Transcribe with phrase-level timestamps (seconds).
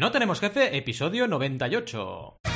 [0.00, 2.49] No tenemos jefe, episodio 98.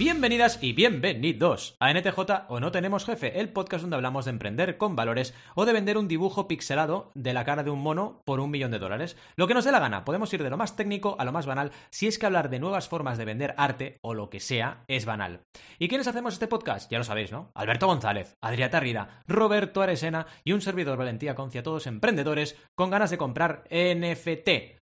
[0.00, 4.78] Bienvenidas y bienvenidos a NTJ o No Tenemos Jefe, el podcast donde hablamos de emprender
[4.78, 8.40] con valores o de vender un dibujo pixelado de la cara de un mono por
[8.40, 9.18] un millón de dólares.
[9.36, 11.44] Lo que nos dé la gana, podemos ir de lo más técnico a lo más
[11.44, 14.84] banal si es que hablar de nuevas formas de vender arte o lo que sea
[14.88, 15.42] es banal.
[15.78, 16.90] ¿Y quiénes hacemos este podcast?
[16.90, 17.50] Ya lo sabéis, ¿no?
[17.54, 23.10] Alberto González, Adriata Rida, Roberto Aresena y un servidor Valentía Concia, todos emprendedores con ganas
[23.10, 24.79] de comprar NFT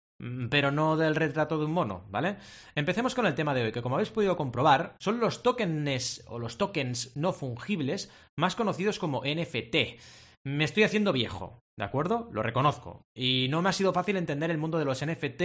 [0.50, 2.38] pero no del retrato de un mono, ¿vale?
[2.76, 6.40] Empecemos con el tema de hoy, que como habéis podido comprobar, son los tokens o
[6.40, 9.76] los tokens no fungibles más conocidos como NFT.
[10.44, 12.30] Me estoy haciendo viejo, ¿de acuerdo?
[12.32, 13.06] Lo reconozco.
[13.16, 15.42] Y no me ha sido fácil entender el mundo de los NFT,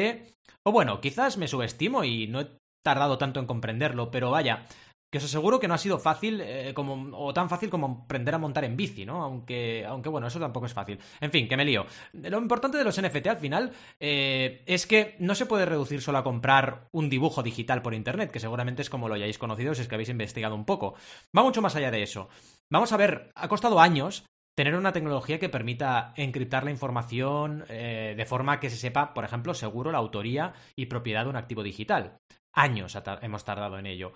[0.64, 2.48] o bueno, quizás me subestimo y no he
[2.82, 4.66] tardado tanto en comprenderlo, pero vaya,
[5.10, 8.34] que os aseguro que no ha sido fácil eh, como, o tan fácil como aprender
[8.34, 9.22] a montar en bici, ¿no?
[9.22, 10.98] Aunque, aunque bueno, eso tampoco es fácil.
[11.20, 11.86] En fin, que me lío.
[12.12, 16.18] Lo importante de los NFT al final eh, es que no se puede reducir solo
[16.18, 19.82] a comprar un dibujo digital por internet, que seguramente es como lo hayáis conocido si
[19.82, 20.94] es que habéis investigado un poco.
[21.36, 22.28] Va mucho más allá de eso.
[22.70, 28.14] Vamos a ver, ha costado años tener una tecnología que permita encriptar la información eh,
[28.16, 31.62] de forma que se sepa, por ejemplo, seguro la autoría y propiedad de un activo
[31.62, 32.18] digital.
[32.52, 34.14] Años hemos tardado en ello.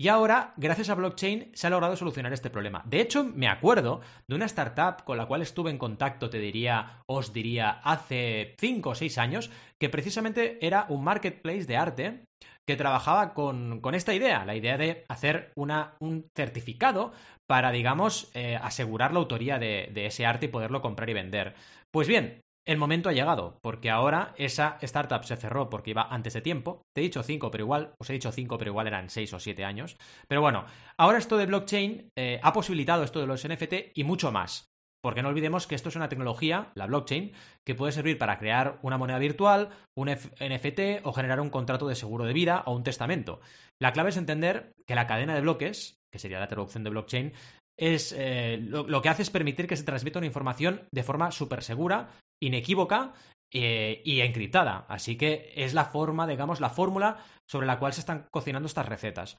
[0.00, 2.82] Y ahora, gracias a blockchain, se ha logrado solucionar este problema.
[2.86, 7.02] De hecho, me acuerdo de una startup con la cual estuve en contacto, te diría,
[7.06, 12.24] os diría, hace 5 o 6 años, que precisamente era un marketplace de arte
[12.66, 17.12] que trabajaba con, esta idea, la idea de hacer una, un certificado
[17.46, 21.54] para, digamos, eh, asegurar la autoría de, de ese arte y poderlo comprar y vender.
[21.92, 26.34] Pues bien, el momento ha llegado, porque ahora esa startup se cerró porque iba antes
[26.34, 26.82] de tiempo.
[26.94, 29.40] Te he dicho cinco, pero igual, os he dicho cinco, pero igual eran seis o
[29.40, 29.96] siete años.
[30.28, 30.64] Pero bueno,
[30.98, 34.70] ahora esto de blockchain eh, ha posibilitado esto de los NFT y mucho más.
[35.02, 37.32] Porque no olvidemos que esto es una tecnología, la blockchain,
[37.66, 41.94] que puede servir para crear una moneda virtual, un NFT o generar un contrato de
[41.94, 43.40] seguro de vida o un testamento.
[43.80, 47.32] La clave es entender que la cadena de bloques, que sería la traducción de blockchain,
[47.78, 51.62] es eh, lo, que hace es permitir que se transmita una información de forma súper
[51.62, 52.10] segura,
[52.42, 53.12] inequívoca
[53.52, 54.86] eh, y encriptada.
[54.88, 57.18] Así que es la forma, digamos, la fórmula
[57.48, 59.38] sobre la cual se están cocinando estas recetas.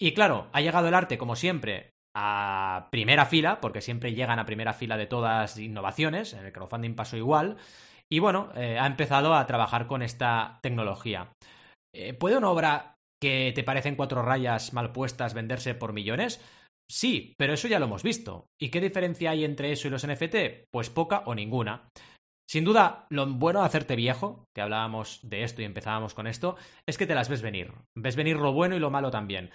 [0.00, 4.44] Y claro, ha llegado el arte, como siempre, a primera fila, porque siempre llegan a
[4.44, 7.56] primera fila de todas innovaciones, en el crowdfunding pasó igual,
[8.10, 11.32] y bueno, eh, ha empezado a trabajar con esta tecnología.
[12.18, 16.42] ¿Puede una obra que te parecen cuatro rayas mal puestas venderse por millones?
[16.90, 18.46] Sí, pero eso ya lo hemos visto.
[18.60, 20.68] ¿Y qué diferencia hay entre eso y los NFT?
[20.70, 21.88] Pues poca o ninguna.
[22.48, 26.56] Sin duda, lo bueno de hacerte viejo, que hablábamos de esto y empezábamos con esto,
[26.86, 27.72] es que te las ves venir.
[27.96, 29.50] Ves venir lo bueno y lo malo también.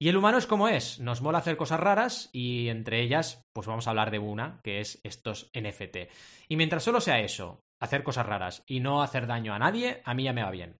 [0.00, 3.66] Y el humano es como es, nos mola hacer cosas raras y entre ellas, pues
[3.66, 6.10] vamos a hablar de una, que es estos NFT.
[6.48, 10.12] Y mientras solo sea eso, hacer cosas raras y no hacer daño a nadie, a
[10.12, 10.76] mí ya me va bien.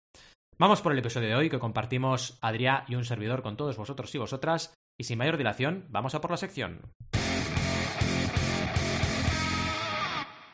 [0.59, 4.15] Vamos por el episodio de hoy que compartimos Adrián y un servidor con todos vosotros
[4.15, 6.81] y vosotras y sin mayor dilación, vamos a por la sección.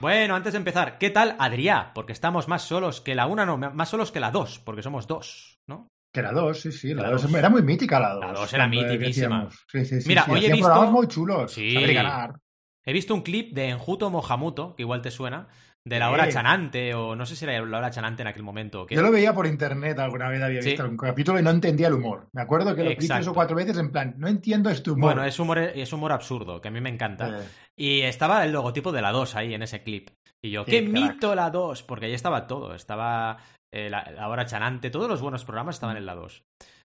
[0.01, 1.91] Bueno, antes de empezar, ¿qué tal Adrián?
[1.95, 5.07] Porque estamos más solos que la una, no, más solos que la dos, porque somos
[5.07, 5.89] dos, ¿no?
[6.13, 7.33] Que la dos, sí, sí, la, dos.
[7.33, 8.25] Era muy mítica la dos.
[8.25, 9.05] La dos era mítica.
[9.05, 10.91] Sí, sí, sí, Mira, hoy he visto...
[10.91, 11.53] muy chulos.
[11.53, 11.77] Sí.
[11.77, 15.49] He visto un clip de Enjuto Mohamuto, que igual te suena,
[15.85, 18.87] de la hora chanante, o no sé si era la hora chanante en aquel momento.
[18.89, 21.95] Yo lo veía por internet alguna vez, había visto un capítulo y no entendía el
[21.95, 22.29] humor.
[22.33, 25.15] Me acuerdo que lo vi tres o cuatro veces en plan, no entiendo este humor.
[25.15, 27.41] Bueno, es humor, es humor absurdo, que a mí me encanta.
[27.77, 30.11] Y estaba el logotipo de la 2 ahí en ese clip.
[30.43, 31.83] Y yo, ¡qué, mito la 2!
[31.83, 32.75] Porque ahí estaba todo.
[32.75, 33.39] Estaba
[33.73, 36.45] eh, la, hora chanante, todos los buenos programas estaban en la 2.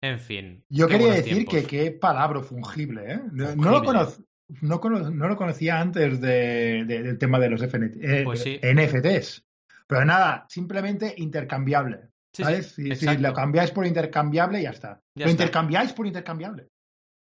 [0.03, 0.65] En fin.
[0.69, 3.21] Yo quería decir que qué palabra fungible, ¿eh?
[3.33, 4.23] No lo conozco
[4.61, 9.45] no, no, lo conocía antes de, del tema de los NFT, eh, pues NFTs.
[9.87, 12.09] Pero nada, simplemente intercambiable.
[12.35, 12.75] ¿Sabes?
[12.75, 15.01] si, lo cambiáis por intercambiable, ya está.
[15.15, 16.69] lo intercambiáis por intercambiable.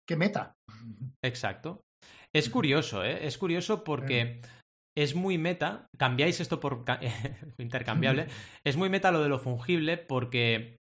[0.07, 0.55] ¡Qué meta!
[1.25, 1.81] Exacto.
[2.35, 3.27] Es curioso, ¿eh?
[3.27, 4.41] Es curioso porque eh.
[4.95, 5.87] es muy meta.
[5.97, 6.85] Cambiáis esto por
[7.59, 8.27] intercambiable.
[8.65, 10.77] es muy meta lo de lo fungible porque.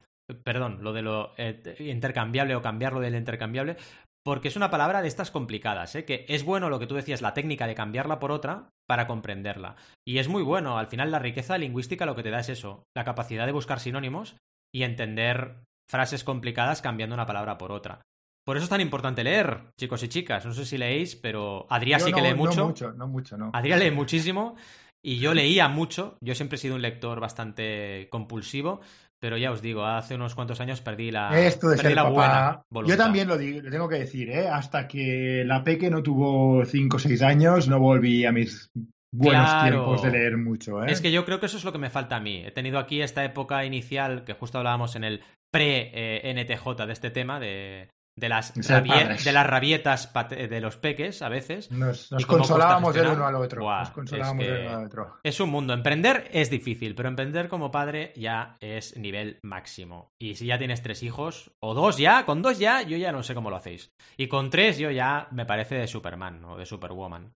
[0.45, 3.77] Perdón, lo de lo eh, intercambiable o cambiarlo del intercambiable,
[4.25, 6.05] porque es una palabra de estas complicadas, ¿eh?
[6.05, 9.77] que es bueno lo que tú decías, la técnica de cambiarla por otra para comprenderla.
[10.07, 12.85] Y es muy bueno, al final la riqueza lingüística lo que te da es eso,
[12.97, 14.37] la capacidad de buscar sinónimos
[14.75, 18.03] y entender frases complicadas cambiando una palabra por otra.
[18.45, 20.45] Por eso es tan importante leer, chicos y chicas.
[20.45, 22.63] No sé si leéis, pero Adrián sí que lee mucho.
[22.63, 23.51] No mucho, no mucho, no.
[23.53, 24.57] Adrián lee muchísimo
[25.05, 26.17] y yo leía mucho.
[26.21, 28.81] Yo siempre he sido un lector bastante compulsivo,
[29.23, 32.65] pero ya os digo, hace unos cuantos años perdí la, Esto de perdí la buena
[32.69, 32.93] voluntad.
[32.93, 34.49] Yo también lo, digo, lo tengo que decir, ¿eh?
[34.49, 38.73] hasta que la Peque no tuvo 5 o 6 años, no volví a mis
[39.15, 40.83] buenos tiempos de leer mucho.
[40.83, 40.91] ¿eh?
[40.91, 42.43] Es que yo creo que eso es lo que me falta a mí.
[42.45, 45.21] He tenido aquí esta época inicial que justo hablábamos en el
[45.53, 51.71] pre-NTJ de este tema, de, de las, de las rabietas de los peques a veces.
[51.71, 53.63] Nos, consolábamos del uno al otro.
[53.63, 55.19] nos consolábamos del uno al otro.
[55.23, 55.73] Es un mundo.
[55.73, 60.13] Emprender es difícil, pero emprender como padre ya es nivel máximo.
[60.21, 63.23] Y si ya tienes tres hijos, o dos ya, con dos ya, yo ya no
[63.23, 63.93] sé cómo lo hacéis.
[64.17, 67.33] Y con tres yo ya me parece de Superman o de Superwoman.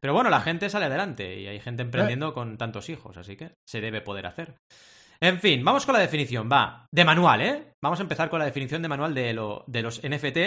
[0.00, 3.54] Pero bueno, la gente sale adelante y hay gente emprendiendo con tantos hijos, así que
[3.66, 4.56] se debe poder hacer.
[5.20, 6.86] En fin, vamos con la definición, va.
[6.90, 7.72] De manual, ¿eh?
[7.82, 10.38] Vamos a empezar con la definición de manual de, lo, de los NFT.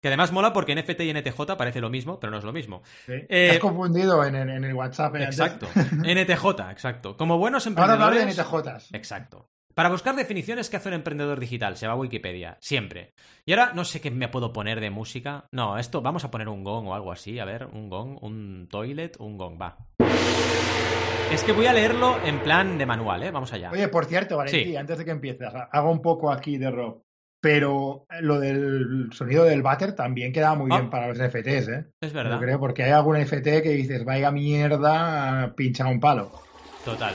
[0.00, 2.82] Que además mola porque NFT y NTJ parece lo mismo, pero no es lo mismo.
[3.06, 3.12] Sí.
[3.28, 5.14] Eh, confundido en, el WhatsApp.
[5.14, 5.24] ¿eh?
[5.24, 5.68] Exacto.
[5.74, 7.16] NTJ, exacto.
[7.16, 8.02] Como buenos emprendedores.
[8.02, 8.94] Ahora de NTJs.
[8.94, 9.48] Exacto.
[9.74, 11.76] Para buscar definiciones, ¿qué hace un emprendedor digital?
[11.76, 13.14] Se va a Wikipedia, siempre.
[13.46, 15.46] Y ahora no sé qué me puedo poner de música.
[15.50, 17.38] No, esto, vamos a poner un gong o algo así.
[17.38, 19.78] A ver, un gong, un toilet, un gong, va.
[21.32, 23.30] Es que voy a leerlo en plan de manual, ¿eh?
[23.30, 23.70] Vamos allá.
[23.70, 27.02] Oye, por cierto, Valentí, antes de que empieces, hago un poco aquí de rock.
[27.40, 30.90] Pero lo del sonido del váter también queda muy bien ah.
[30.90, 31.86] para los NFTs, ¿eh?
[32.00, 32.38] Es verdad.
[32.38, 36.30] creo, porque hay algún NFT que dices, vaya mierda, pincha un palo.
[36.84, 37.14] Total.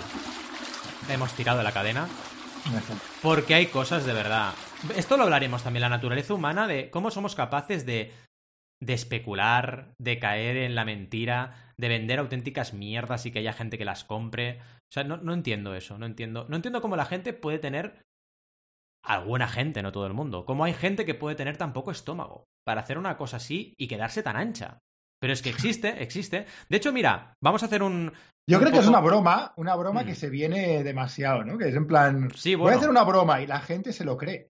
[1.10, 2.08] Hemos tirado la cadena.
[3.22, 4.52] Porque hay cosas de verdad.
[4.98, 8.12] Esto lo hablaremos también, la naturaleza humana, de cómo somos capaces de
[8.80, 13.78] de especular, de caer en la mentira, de vender auténticas mierdas y que haya gente
[13.78, 14.60] que las compre.
[14.62, 16.46] O sea, no, no entiendo eso, no entiendo.
[16.50, 18.02] No entiendo cómo la gente puede tener.
[19.04, 20.46] Alguna gente, no todo el mundo.
[20.46, 23.88] Cómo hay gente que puede tener tan poco estómago para hacer una cosa así y
[23.88, 24.80] quedarse tan ancha.
[25.20, 26.46] Pero es que existe, existe.
[26.70, 28.12] De hecho, mira, vamos a hacer un.
[28.50, 30.16] Yo creo que es una broma, una broma que mm.
[30.16, 31.58] se viene demasiado, ¿no?
[31.58, 32.30] Que es en plan.
[32.34, 34.50] Sí, Voy a hacer una broma y la gente se lo cree.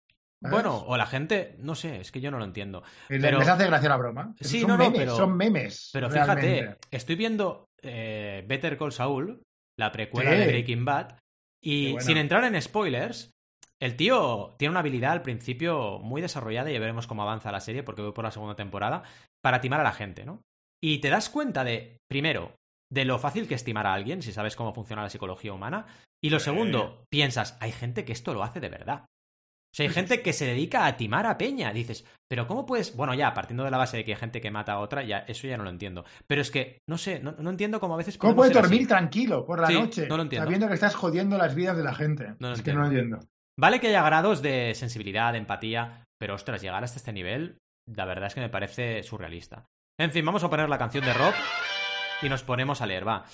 [0.41, 2.83] Bueno, o la gente, no sé, es que yo no lo entiendo.
[3.07, 3.39] Pero...
[3.39, 4.33] Les hace gracia la broma.
[4.39, 5.15] Sí, no, no, pero...
[5.15, 5.89] Son memes.
[5.91, 9.41] Pero fíjate, estoy viendo eh, Better Call Saul,
[9.77, 11.17] la precuela de Breaking Bad,
[11.61, 13.31] y sin entrar en spoilers,
[13.81, 17.59] el tío tiene una habilidad al principio muy desarrollada y ya veremos cómo avanza la
[17.59, 19.03] serie, porque voy por la segunda temporada,
[19.41, 20.41] para timar a la gente, ¿no?
[20.81, 22.55] Y te das cuenta de, primero,
[22.91, 25.85] de lo fácil que es timar a alguien, si sabes cómo funciona la psicología humana.
[26.21, 29.05] Y lo segundo, piensas, hay gente que esto lo hace de verdad.
[29.71, 31.71] O sea, hay gente que se dedica a timar a Peña.
[31.71, 32.95] Dices, pero ¿cómo puedes...?
[32.95, 35.19] Bueno, ya, partiendo de la base de que hay gente que mata a otra, ya
[35.19, 36.05] eso ya no lo entiendo.
[36.25, 38.17] Pero es que, no sé, no, entiendo cómo a veces...
[38.17, 40.07] ¿Cómo puedes dormir tranquilo por la noche?
[40.07, 40.45] No lo entiendo.
[40.45, 42.33] Sabiendo que estás jodiendo las vidas de la gente.
[42.39, 43.19] No es que no lo entiendo.
[43.59, 48.05] Vale que haya grados de sensibilidad, de empatía, pero ostras, llegar hasta este nivel, la
[48.05, 49.65] verdad es que me parece surrealista.
[49.99, 51.35] En fin, vamos a poner la canción de rock
[52.21, 53.25] y nos ponemos a leer, va.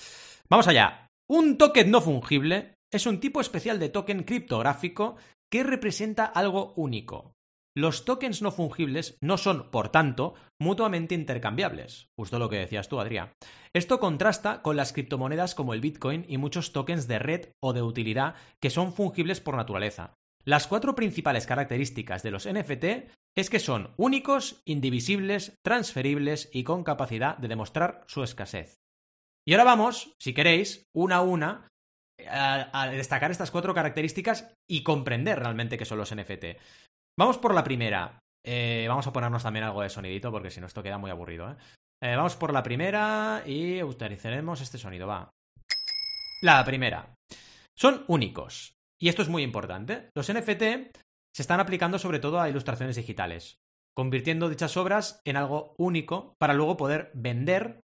[0.50, 1.06] Vamos allá.
[1.28, 5.16] Un token no fungible es un tipo especial de token criptográfico
[5.50, 7.36] que representa algo único.
[7.76, 12.98] Los tokens no fungibles no son, por tanto, mutuamente intercambiables, justo lo que decías tú,
[13.00, 13.32] Adrián.
[13.74, 17.82] Esto contrasta con las criptomonedas como el Bitcoin y muchos tokens de red o de
[17.82, 20.14] utilidad que son fungibles por naturaleza.
[20.42, 22.84] Las cuatro principales características de los NFT
[23.36, 28.80] es que son únicos, indivisibles, transferibles y con capacidad de demostrar su escasez.
[29.46, 31.68] Y ahora vamos, si queréis, una a una,
[32.28, 36.44] a, destacar estas cuatro características y comprender realmente qué son los NFT.
[37.18, 38.20] Vamos por la primera.
[38.44, 41.50] Eh, vamos a ponernos también algo de sonidito porque si no esto queda muy aburrido.
[41.50, 41.56] ¿eh?
[42.02, 45.06] Eh, vamos por la primera y utilizaremos este sonido.
[45.06, 45.30] Va.
[46.42, 47.14] La primera.
[47.76, 48.74] Son únicos.
[49.00, 50.10] Y esto es muy importante.
[50.14, 50.62] Los NFT
[51.34, 53.58] se están aplicando sobre todo a ilustraciones digitales,
[53.94, 57.80] convirtiendo dichas obras en algo único para luego poder vender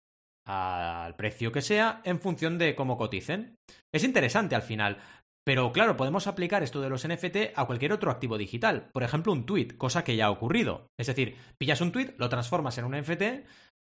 [0.50, 3.56] al precio que sea en función de cómo coticen.
[3.94, 4.98] Es interesante al final,
[5.46, 9.32] pero claro, podemos aplicar esto de los NFT a cualquier otro activo digital, por ejemplo
[9.32, 10.88] un tweet, cosa que ya ha ocurrido.
[11.00, 13.46] Es decir, pillas un tweet, lo transformas en un NFT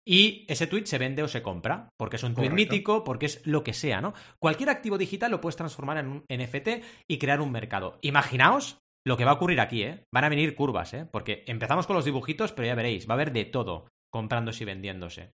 [0.08, 3.46] y ese tweet se vende o se compra, porque es un tweet mítico, porque es
[3.46, 4.14] lo que sea, ¿no?
[4.40, 8.00] Cualquier activo digital lo puedes transformar en un NFT y crear un mercado.
[8.02, 10.06] Imaginaos lo que va a ocurrir aquí, ¿eh?
[10.12, 11.06] Van a venir curvas, ¿eh?
[11.06, 14.66] Porque empezamos con los dibujitos, pero ya veréis, va a haber de todo comprándose y
[14.66, 15.34] vendiéndose.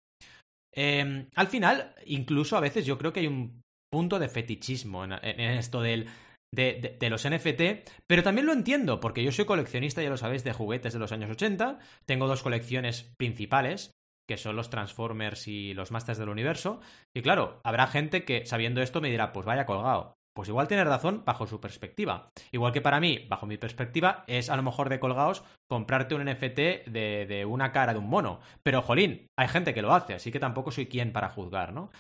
[0.74, 5.12] Em, al final, incluso a veces yo creo que hay un punto de fetichismo en,
[5.12, 6.08] esto del,
[6.50, 10.54] de, los NFT, pero también lo entiendo, porque yo soy coleccionista, ya lo sabéis, de
[10.54, 13.90] juguetes de los años 80, tengo dos colecciones principales,
[14.26, 16.80] que son los Transformers y los Masters del Universo,
[17.14, 20.84] y claro, habrá gente que sabiendo esto me dirá, pues vaya colgado, pues igual tiene
[20.84, 22.30] razón bajo su perspectiva.
[22.52, 26.24] Igual que para mí, bajo mi perspectiva, es a lo mejor de colgados comprarte un
[26.24, 28.40] NFT de, de, una cara de un mono.
[28.62, 31.90] Pero, jolín, hay gente que lo hace, así que tampoco soy quien para juzgar, ¿no?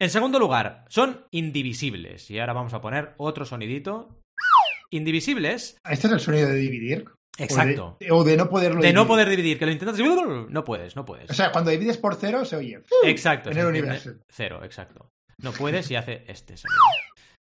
[0.00, 2.30] En segundo lugar, son indivisibles.
[2.30, 4.18] Y ahora vamos a poner otro sonidito.
[4.90, 5.78] Indivisibles.
[5.88, 7.04] ¿Este es el sonido de dividir?
[7.38, 7.96] Exacto.
[8.10, 11.30] O de, no poderlo De no poder dividir, que lo intentas no puedes, no puedes.
[11.30, 12.82] O sea, cuando divides por cero se oye.
[13.04, 13.50] Exacto.
[13.50, 14.10] En el universo.
[14.30, 15.08] Cero, exacto.
[15.38, 16.78] No puedes y hace este sonido.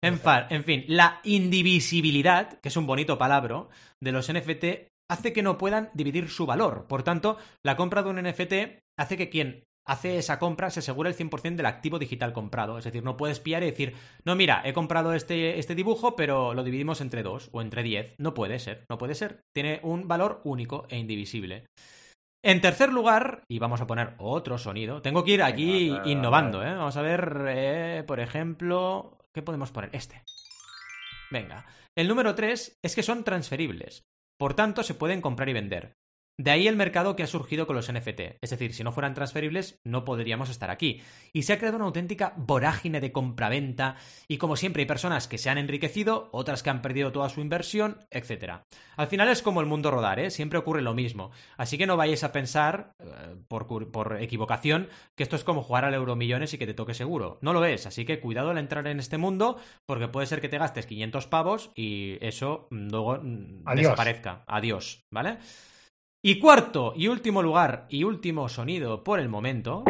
[0.04, 0.20] En,
[0.50, 3.68] en fin, la indivisibilidad, que es un bonito palabra,
[4.00, 4.64] de los NFT
[5.10, 6.86] hace que no puedan dividir su valor.
[6.88, 11.10] Por tanto, la compra de un NFT hace que quien hace esa compra se asegure
[11.10, 12.78] el 100% del activo digital comprado.
[12.78, 13.94] Es decir, no puedes pillar y decir,
[14.24, 18.14] no, mira, he comprado este, este dibujo, pero lo dividimos entre dos o entre diez.
[18.18, 19.40] No puede ser, no puede ser.
[19.54, 21.66] Tiene un valor único e indivisible.
[22.46, 26.74] En tercer lugar, y vamos a poner otro sonido, tengo que ir aquí innovando, ¿eh?
[26.74, 29.88] Vamos a ver, eh, por ejemplo, ¿qué podemos poner?
[29.94, 30.22] Este.
[31.30, 31.64] Venga.
[31.96, 34.04] El número tres es que son transferibles.
[34.36, 35.96] Por tanto, se pueden comprar y vender.
[36.36, 38.38] De ahí el mercado que ha surgido con los NFT.
[38.40, 41.00] Es decir, si no fueran transferibles, no podríamos estar aquí.
[41.32, 43.94] Y se ha creado una auténtica vorágine de compraventa.
[44.26, 47.40] Y como siempre, hay personas que se han enriquecido, otras que han perdido toda su
[47.40, 48.62] inversión, etc.
[48.96, 50.30] Al final es como el mundo rodar, ¿eh?
[50.30, 51.30] Siempre ocurre lo mismo.
[51.56, 55.84] Así que no vayáis a pensar, eh, por, por, equivocación, que esto es como jugar
[55.84, 57.38] al Euromillones y que te toque seguro.
[57.42, 57.86] No lo es.
[57.86, 61.28] Así que cuidado al entrar en este mundo, porque puede ser que te gastes 500
[61.28, 64.42] pavos y eso luego mm, desaparezca.
[64.48, 65.38] Adiós, ¿vale?
[66.26, 69.84] Y cuarto y último lugar y último sonido por el momento.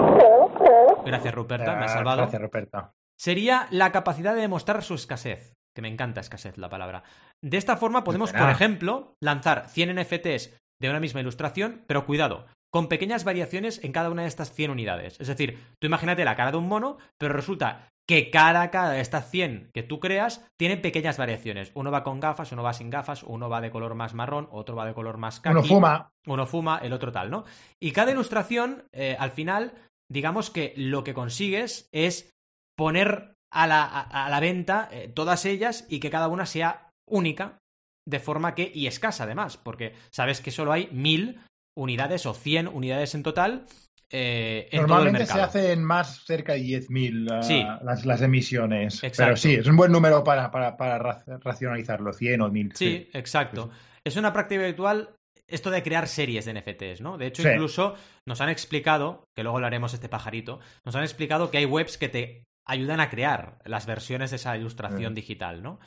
[1.07, 2.23] Gracias, Ruperta, me ha salvado.
[2.23, 2.91] Gracias, Ruperta.
[3.17, 5.55] Sería la capacidad de demostrar su escasez.
[5.77, 7.05] Que me encanta escasez la palabra.
[7.41, 12.47] De esta forma podemos, por ejemplo, lanzar 100 NFTs de una misma ilustración, pero cuidado,
[12.75, 15.21] con pequeñas variaciones en cada una de estas 100 unidades.
[15.21, 19.01] Es decir, tú imagínate la cara de un mono, pero resulta que cada, cada de
[19.01, 21.71] estas 100 que tú creas tiene pequeñas variaciones.
[21.75, 24.75] Uno va con gafas, uno va sin gafas, uno va de color más marrón, otro
[24.75, 25.57] va de color más caqui.
[25.57, 26.11] Uno fuma.
[26.27, 27.45] Uno fuma, el otro tal, ¿no?
[27.81, 29.75] Y cada ilustración, eh, al final,
[30.11, 32.35] digamos que lo que consigues es
[32.77, 37.61] poner a la, a, la venta eh, todas ellas y que cada una sea única,
[38.05, 41.39] de forma que, y escasa además, porque sabes que solo hay mil
[41.77, 43.67] unidades o cien unidades en total
[44.17, 49.03] eh, Normalmente se hacen más cerca de 10.000 las, las, emisiones.
[49.17, 50.99] Pero sí, es un buen número para, para,
[51.43, 52.73] racionalizarlo, 100 o 1000.
[52.77, 53.71] Sí, exacto.
[54.05, 55.17] Es una práctica habitual
[55.49, 57.19] esto de crear series de NFTs, ¿no?
[57.19, 61.51] De hecho, incluso nos han explicado, que luego lo haremos este pajarito, nos han explicado
[61.51, 65.81] que hay webs que te ayudan a crear las versiones de esa ilustración digital, ¿no?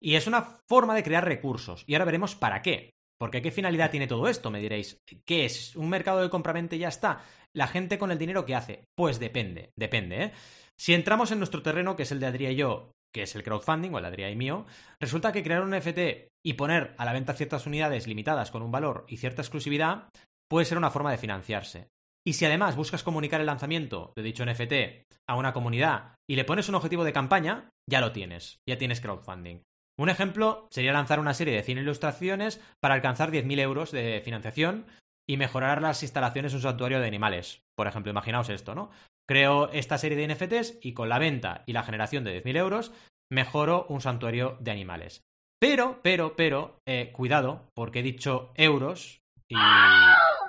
[0.00, 1.84] Y es una forma de crear recursos.
[1.86, 2.93] Y ahora veremos para qué.
[3.18, 4.50] Porque ¿qué finalidad tiene todo esto?
[4.50, 4.98] Me diréis.
[5.26, 5.76] ¿Qué es?
[5.76, 7.24] ¿Un mercado de compraventa y ya está?
[7.54, 8.84] ¿La gente con el dinero qué hace?
[8.96, 10.32] Pues depende, depende, ¿eh?
[10.76, 13.44] Si entramos en nuestro terreno, que es el de Adria y yo, que es el
[13.44, 14.66] crowdfunding, o el Adria y mío,
[15.00, 18.72] resulta que crear un NFT y poner a la venta ciertas unidades limitadas con un
[18.72, 20.08] valor y cierta exclusividad
[20.50, 21.88] puede ser una forma de financiarse.
[22.26, 26.44] Y si además buscas comunicar el lanzamiento de dicho NFT a una comunidad y le
[26.44, 29.60] pones un objetivo de campaña, ya lo tienes, ya tienes crowdfunding.
[29.98, 34.86] Un ejemplo sería lanzar una serie de 100 ilustraciones para alcanzar 10.000 euros de financiación
[35.28, 37.62] y mejorar las instalaciones de un santuario de animales.
[37.76, 38.90] Por ejemplo, imaginaos esto, ¿no?
[39.26, 42.92] Creo esta serie de NFTs y con la venta y la generación de 10.000 euros
[43.32, 45.22] mejoro un santuario de animales.
[45.60, 49.56] Pero, pero, pero, eh, cuidado, porque he dicho euros y,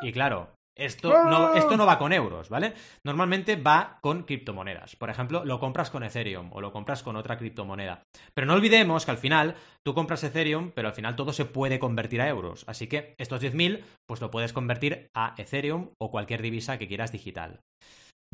[0.02, 2.74] y claro, esto no, esto no va con euros, ¿vale?
[3.05, 4.96] Normalmente va con criptomonedas.
[4.96, 8.03] Por ejemplo, lo compras con Ethereum o lo compras con otra criptomoneda.
[8.34, 9.55] Pero no olvidemos que al final
[9.86, 12.65] tú compras Ethereum, pero al final todo se puede convertir a euros.
[12.67, 17.12] Así que estos 10.000, pues lo puedes convertir a Ethereum o cualquier divisa que quieras
[17.12, 17.62] digital.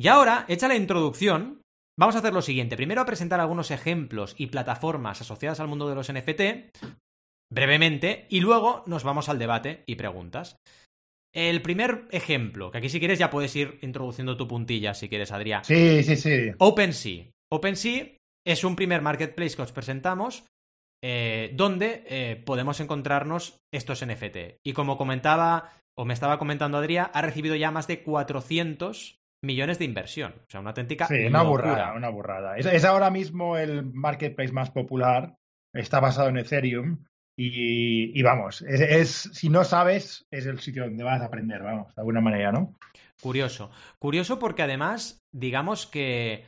[0.00, 1.62] Y ahora, hecha la introducción,
[1.98, 2.76] vamos a hacer lo siguiente.
[2.76, 6.74] Primero a presentar algunos ejemplos y plataformas asociadas al mundo de los NFT,
[7.52, 10.56] brevemente, y luego nos vamos al debate y preguntas.
[11.32, 15.32] El primer ejemplo, que aquí si quieres ya puedes ir introduciendo tu puntilla, si quieres,
[15.32, 15.64] Adrián.
[15.64, 16.52] Sí, sí, sí.
[16.58, 17.24] OpenSea.
[17.50, 18.06] OpenSea
[18.46, 20.44] es un primer marketplace que os presentamos
[21.02, 24.60] eh, donde eh, podemos encontrarnos estos NFT.
[24.62, 29.78] Y como comentaba, o me estaba comentando Adrián, ha recibido ya más de 400 millones
[29.78, 30.34] de inversión.
[30.36, 31.08] O sea, una auténtica.
[31.08, 32.56] Sí, una burrada, una burrada.
[32.56, 35.34] es ahora mismo el marketplace más popular.
[35.74, 37.04] Está basado en Ethereum
[37.36, 42.00] y, vamos, es, si no sabes, es el sitio donde vas a aprender, vamos, de
[42.00, 42.74] alguna manera, ¿no?
[43.20, 43.70] Curioso.
[43.98, 46.44] Curioso porque además, digamos que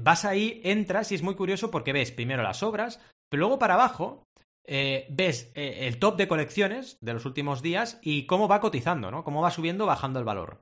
[0.00, 3.74] vas ahí, entras y es muy curioso porque ves primero las obras, pero luego para
[3.74, 4.24] abajo
[4.66, 9.10] eh, ves eh, el top de colecciones de los últimos días y cómo va cotizando,
[9.10, 9.24] ¿no?
[9.24, 10.60] Cómo va subiendo bajando el valor.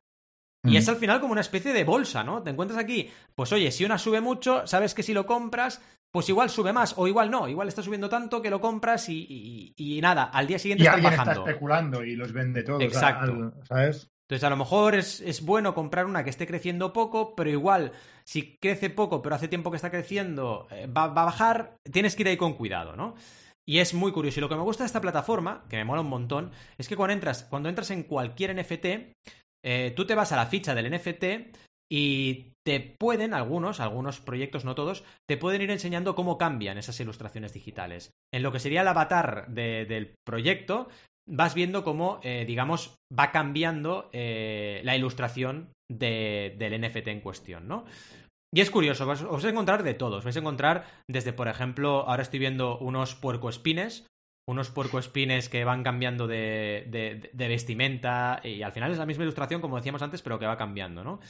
[0.66, 2.42] Y es al final como una especie de bolsa, ¿no?
[2.42, 5.80] Te encuentras aquí, pues oye, si una sube mucho, sabes que si lo compras,
[6.10, 9.98] pues igual sube más, o igual no, igual está subiendo tanto que lo compras y,
[10.00, 11.32] nada, al día siguiente y está bajando.
[11.32, 12.82] está especulando y los vende todos.
[12.82, 13.52] Exacto.
[13.64, 14.10] ¿Sabes?
[14.28, 17.92] Entonces, a lo mejor es, es, bueno comprar una que esté creciendo poco, pero igual,
[18.24, 22.16] si crece poco, pero hace tiempo que está creciendo, eh, va, va, a bajar, tienes
[22.16, 23.14] que ir ahí con cuidado, ¿no?
[23.68, 24.40] Y es muy curioso.
[24.40, 26.96] Y lo que me gusta de esta plataforma, que me mola un montón, es que
[26.96, 28.86] cuando entras, cuando entras en cualquier NFT,
[29.66, 31.24] eh, tú te vas a la ficha del NFT
[31.90, 36.98] y te pueden, algunos, algunos proyectos, no todos, te pueden ir enseñando cómo cambian esas
[37.00, 38.10] ilustraciones digitales.
[38.32, 40.88] En lo que sería el avatar del proyecto,
[41.28, 47.84] vas viendo cómo, eh, digamos, va cambiando eh, la ilustración del NFT en cuestión, ¿no?
[48.54, 50.24] Y es curioso, os vais a encontrar de todos.
[50.24, 54.06] Vais a encontrar desde, por ejemplo, ahora estoy viendo unos puercoespines,
[54.48, 59.60] unos puercoespines que van cambiando de, de, vestimenta y al final es la misma ilustración,
[59.60, 61.20] como decíamos antes, pero que va cambiando, ¿no?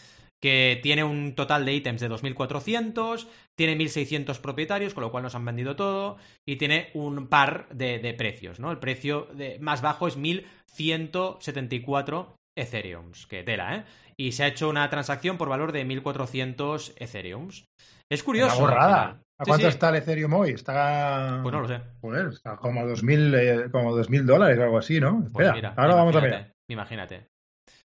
[0.41, 5.35] que tiene un total de ítems de 2.400, tiene 1.600 propietarios, con lo cual nos
[5.35, 8.71] han vendido todo, y tiene un par de, precios, ¿no?
[8.71, 9.29] El precio
[9.61, 13.85] más bajo es 1.174 Ethereums, que tela, ¿eh?
[14.19, 17.65] Y se ha hecho una transacción por valor de 1.400 Ethereums.
[18.11, 18.61] Es curioso.
[18.61, 19.21] Borrada.
[19.39, 20.51] ¿A cuánto está el Ethereum hoy?
[20.53, 21.41] Está.
[21.43, 21.81] Pues no lo sé.
[22.01, 25.29] Joder, está como 2.000 eh, como dólares o algo así, ¿no?
[25.33, 26.53] Pues Espera, ahora vamos a ver.
[26.71, 27.27] Imagínate.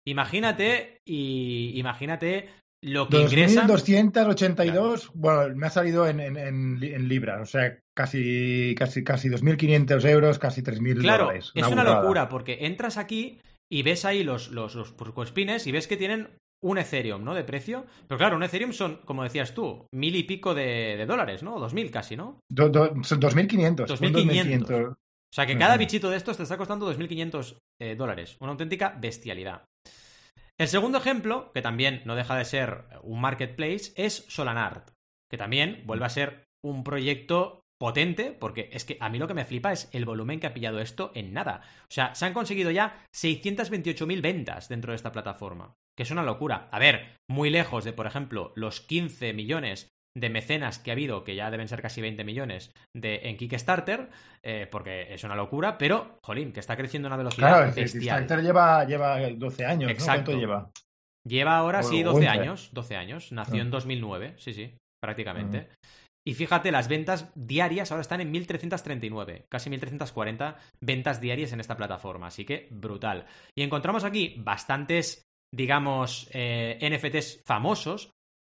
[0.06, 2.50] Imagínate y imagínate
[2.84, 3.68] lo que ingresan.
[3.68, 10.40] 2.282, bueno, me ha salido en, en, libras, o sea, casi, casi, casi 2.500 euros,
[10.40, 11.52] casi 3.000 claro, dólares.
[11.54, 13.40] es una locura porque entras aquí
[13.72, 14.94] y ves ahí los, los, los
[15.66, 16.30] y ves que tienen
[16.62, 17.34] un Ethereum, ¿no?
[17.34, 17.86] De precio.
[18.08, 21.60] Pero claro, un Ethereum son, como decías tú, mil y pico de, dólares, ¿no?
[21.60, 22.40] Dos mil casi, ¿no?
[22.56, 23.88] son 2.500.
[23.88, 24.96] 2.500.
[25.32, 28.36] O sea que cada bichito de estos te está costando 2.500 eh, dólares.
[28.40, 29.64] Una auténtica bestialidad.
[30.58, 34.90] El segundo ejemplo, que también no deja de ser un marketplace, es Solanart,
[35.30, 39.34] que también vuelve a ser un proyecto potente, porque es que a mí lo que
[39.34, 41.62] me flipa es el volumen que ha pillado esto en nada.
[41.84, 46.24] O sea, se han conseguido ya 628.000 ventas dentro de esta plataforma, que es una
[46.24, 46.68] locura.
[46.72, 51.24] A ver, muy lejos de, por ejemplo, los 15 millones de mecenas que ha habido,
[51.24, 54.10] que ya deben ser casi 20 millones de, en Kickstarter,
[54.44, 57.92] eh, porque es una locura, pero, jolín, que está creciendo a una velocidad claro, bestial.
[57.92, 60.32] Kickstarter lleva, lleva 12 años, Exacto.
[60.32, 60.72] ¿Cuánto lleva?
[61.26, 63.32] Lleva ahora, sí, 12 años, 12 años.
[63.32, 65.70] Nació en 2009, sí, sí, prácticamente.
[66.26, 71.78] Y fíjate, las ventas diarias ahora están en 1.339, casi 1.340 ventas diarias en esta
[71.78, 73.26] plataforma, así que brutal.
[73.56, 78.12] Y encontramos aquí bastantes, digamos, eh, NFTs famosos,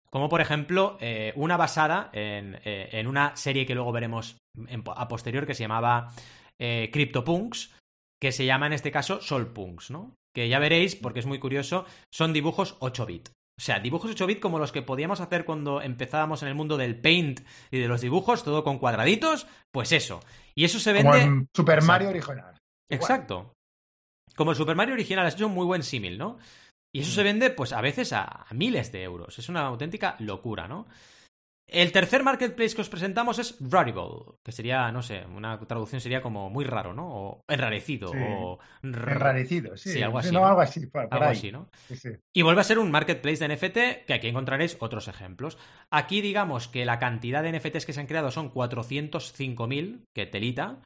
[0.09, 4.37] como por ejemplo eh, una basada eh, en, una serie que luego veremos
[4.95, 6.13] a posterior que se llamaba
[6.57, 7.75] CryptoPunks,
[8.21, 10.15] que se llama en este caso Solpunks, ¿no?
[10.33, 13.29] Que ya veréis, porque es muy curioso, son dibujos 8 bit.
[13.57, 16.75] O sea, dibujos 8 bit como los que podíamos hacer cuando empezábamos en el mundo
[16.75, 17.39] del paint
[17.71, 20.19] y de los dibujos, todo con cuadraditos, pues eso.
[20.55, 21.11] Y eso se vende.
[21.11, 22.57] Como en Super Mario original.
[22.89, 23.53] Exacto.
[24.35, 26.37] Como el Super Mario original, has hecho un muy buen símil, ¿no?
[26.93, 27.25] Y eso se mm.
[27.25, 29.39] vende, pues a veces a, miles de euros.
[29.39, 30.87] Es una auténtica locura, ¿no?
[31.67, 36.21] El tercer marketplace que os presentamos es Rarible, que sería, no sé, una traducción sería
[36.21, 37.07] como muy raro, ¿no?
[37.07, 38.11] O enrarecido.
[38.11, 39.93] O enrarecido, sí.
[39.93, 40.31] sí algo así.
[40.31, 41.69] No, algo así, por, algo así, ¿no?
[41.87, 45.57] Sí, y vuelve a ser un marketplace de NFT, que aquí encontraréis otros ejemplos.
[45.89, 50.81] Aquí digamos que la cantidad de NFTs que se han creado son 405.000, que telita.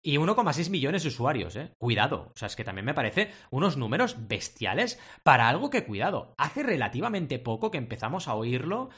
[0.00, 1.72] Y 1,6 millones de usuarios, ¿eh?
[1.76, 2.30] Cuidado.
[2.34, 6.62] O sea, es que también me parece unos números bestiales para algo que, cuidado, hace
[6.62, 8.90] relativamente poco que empezamos a oírlo.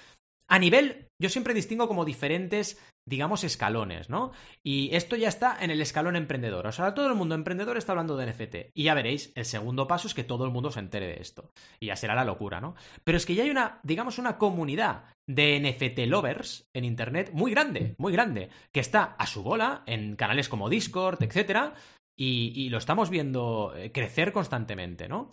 [0.50, 2.78] A nivel, yo siempre distingo como diferentes
[3.10, 4.32] digamos, escalones, ¿no?
[4.62, 6.66] Y esto ya está en el escalón emprendedor.
[6.66, 8.56] O sea, todo el mundo emprendedor está hablando de NFT.
[8.74, 11.50] Y ya veréis, el segundo paso es que todo el mundo se entere de esto.
[11.80, 12.74] Y ya será la locura, ¿no?
[13.02, 17.50] Pero es que ya hay una, digamos, una comunidad de NFT lovers en Internet muy
[17.50, 21.74] grande, muy grande, que está a su bola en canales como Discord, etcétera,
[22.16, 25.30] y, lo estamos viendo eh, crecer constantemente, ¿no?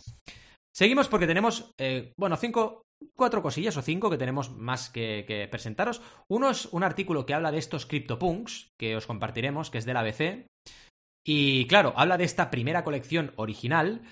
[0.77, 2.83] Seguimos porque tenemos, eh, bueno, cinco,
[3.15, 6.03] cuatro cosillas o cinco que tenemos más que, presentaros.
[6.29, 9.93] Uno es un artículo que habla de estos CryptoPunks, que os compartiremos, que es de
[9.95, 10.45] la ABC.
[11.25, 14.03] Y claro, habla de esta primera colección original,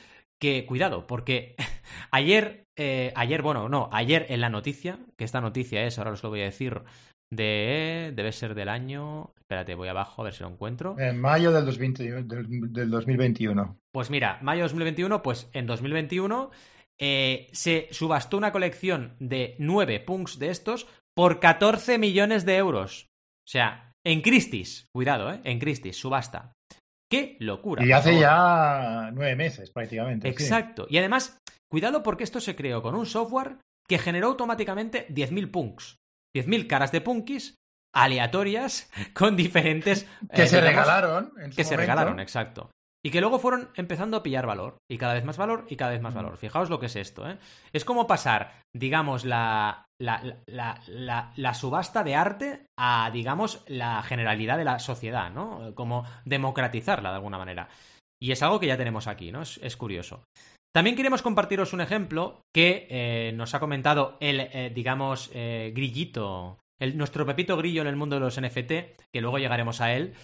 [0.41, 1.56] que cuidado, porque
[2.10, 6.23] ayer, eh, ayer, bueno, no, ayer en la noticia, que esta noticia es, ahora os
[6.23, 6.82] lo voy a decir,
[7.31, 10.95] de, debe ser del año, espérate, voy abajo a ver si lo encuentro.
[10.99, 13.77] En mayo del, del, 2021.
[13.91, 16.51] Pues mira, mayo 2021, pues en 2021
[16.99, 23.07] eh, se subastó una colección de nueve punks de estos por 14 millones de euros.
[23.45, 25.41] O sea, en Christie's, cuidado, ¿eh?
[25.43, 26.53] En Christie's, subasta.
[27.09, 27.85] ¡Qué locura!
[27.85, 30.27] Y hace ya nueve meses prácticamente.
[30.27, 30.88] Exacto.
[30.89, 33.57] Y además, cuidado porque esto se creó con un software
[33.88, 35.97] que generó automáticamente 10.000 punks.
[36.35, 37.55] 10.000 caras de punkis
[37.95, 40.07] aleatorias con diferentes...
[40.33, 41.31] Que eh, se regalaron.
[41.55, 42.69] que se regalaron, exacto.
[43.05, 44.77] Y que luego fueron empezando a pillar valor.
[44.89, 46.37] Y cada vez más valor y cada vez más valor.
[46.37, 47.37] Fijaos lo que es esto, ¿eh?
[47.71, 54.57] Es como pasar, digamos, la, la, la, la, subasta de arte a, digamos, la generalidad
[54.57, 55.75] de la sociedad, ¿no?
[55.75, 57.69] Como democratizarla de alguna manera.
[58.19, 59.43] Y es algo que ya tenemos aquí, ¿no?
[59.43, 60.23] Es, es curioso.
[60.75, 66.59] También queremos compartiros un ejemplo que eh, nos ha comentado el, eh, digamos, eh, grillito,
[66.81, 70.15] el, nuestro Pepito Grillo en el mundo de los NFT, que luego llegaremos a él,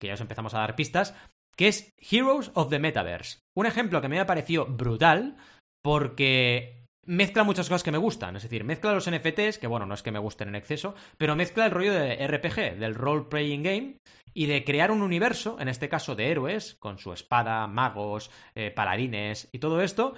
[0.00, 1.16] que ya os empezamos a dar pistas,
[1.56, 3.40] que es Heroes of the Metaverse.
[3.56, 5.38] Un ejemplo que me ha parecido brutal
[5.82, 8.36] porque mezcla muchas cosas que me gustan.
[8.36, 11.36] Es decir, mezcla los NFTs, que bueno, no es que me gusten en exceso, pero
[11.36, 13.96] mezcla el rollo de RPG, del role-playing game,
[14.34, 18.70] y de crear un universo, en este caso de héroes, con su espada, magos, eh,
[18.70, 20.14] paladines y todo esto,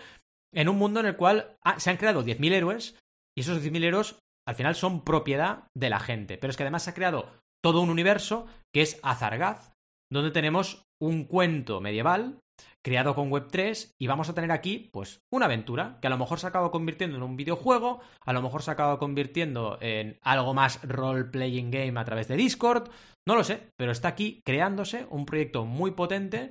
[0.53, 2.99] en un mundo en el cual se han creado 10.000 héroes,
[3.37, 6.39] y esos 10.000 héroes al final son propiedad de la gente.
[6.39, 7.31] Pero es que además se ha creado
[7.63, 9.73] todo un universo que es Azargaz,
[10.11, 12.41] donde tenemos un cuento medieval
[12.89, 16.41] creado con Web3 y vamos a tener aquí pues una aventura que a lo mejor
[16.41, 20.81] se acaba convirtiendo en un videojuego, a lo mejor se acaba convirtiendo en algo más
[20.83, 22.89] role-playing game a través de Discord,
[23.27, 26.51] no lo sé, pero está aquí creándose un proyecto muy potente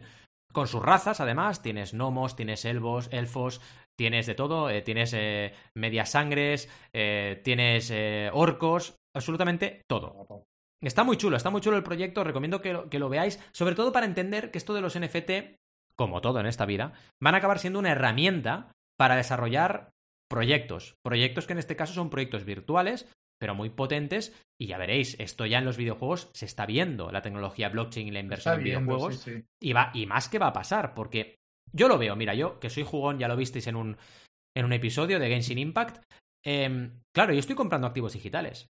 [0.53, 3.59] con sus razas además, tienes gnomos, tienes elfos, elfos,
[3.97, 7.91] tienes de todo, eh, tienes eh, medias sangres, eh, tienes
[8.31, 10.45] orcos, absolutamente todo.
[10.83, 14.05] Está muy chulo, está muy chulo el proyecto, recomiendo que lo veáis, sobre todo para
[14.05, 15.57] entender que esto de los NFT
[15.97, 19.91] como todo en esta vida, van a acabar siendo una herramienta para desarrollar
[20.29, 20.95] proyectos.
[21.03, 24.33] Proyectos que en este caso son proyectos virtuales, pero muy potentes.
[24.59, 28.11] Y ya veréis, esto ya en los videojuegos se está viendo, la tecnología blockchain y
[28.11, 29.27] la inversión en videojuegos.
[29.59, 31.35] Y, va, y más que va a pasar, porque
[31.71, 33.97] yo lo veo, mira, yo que soy jugón, ya lo visteis en un,
[34.55, 36.03] en un episodio de Genshin Impact.
[36.43, 38.67] Em, claro, yo estoy comprando activos digitales.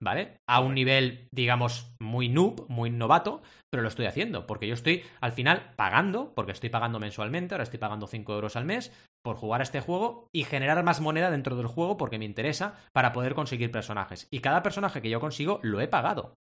[0.00, 0.38] ¿Vale?
[0.48, 5.04] A un nivel, digamos, muy noob, muy novato, pero lo estoy haciendo, porque yo estoy
[5.20, 8.92] al final pagando, porque estoy pagando mensualmente, ahora estoy pagando 5 euros al mes
[9.24, 12.76] por jugar a este juego y generar más moneda dentro del juego porque me interesa
[12.92, 14.28] para poder conseguir personajes.
[14.30, 16.34] Y cada personaje que yo consigo lo he pagado.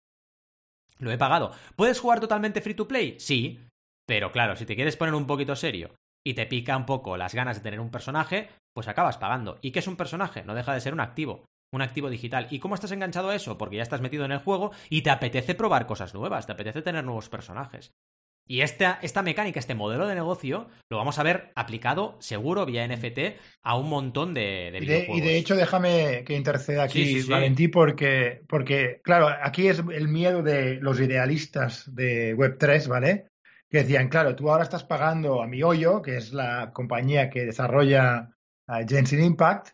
[0.99, 1.51] Lo he pagado.
[1.75, 3.15] ¿Puedes jugar totalmente free to play?
[3.19, 3.61] Sí,
[4.05, 7.33] pero claro, si te quieres poner un poquito serio y te pica un poco las
[7.33, 9.59] ganas de tener un personaje, pues acabas pagando.
[9.61, 10.43] ¿Y qué es un personaje?
[10.43, 12.47] No deja de ser un activo un activo digital.
[12.51, 13.57] ¿Y cómo estás enganchado a eso?
[13.57, 16.81] Porque ya estás metido en el juego y te apetece probar cosas nuevas, te apetece
[16.81, 17.93] tener nuevos personajes.
[18.45, 22.85] Y esta, esta mecánica, este modelo de negocio, lo vamos a ver aplicado seguro vía
[22.85, 25.17] NFT a un montón de, de videojuegos.
[25.17, 30.43] Y de, hecho, déjame que interceda aquí, Valentí, porque, porque, claro, aquí es el miedo
[30.43, 33.27] de los idealistas de Web3, ¿vale?
[33.69, 37.45] Que decían, claro, tú ahora estás pagando a mi hoyo, que es la compañía que
[37.45, 38.29] desarrolla
[38.87, 39.69] Genshin Impact,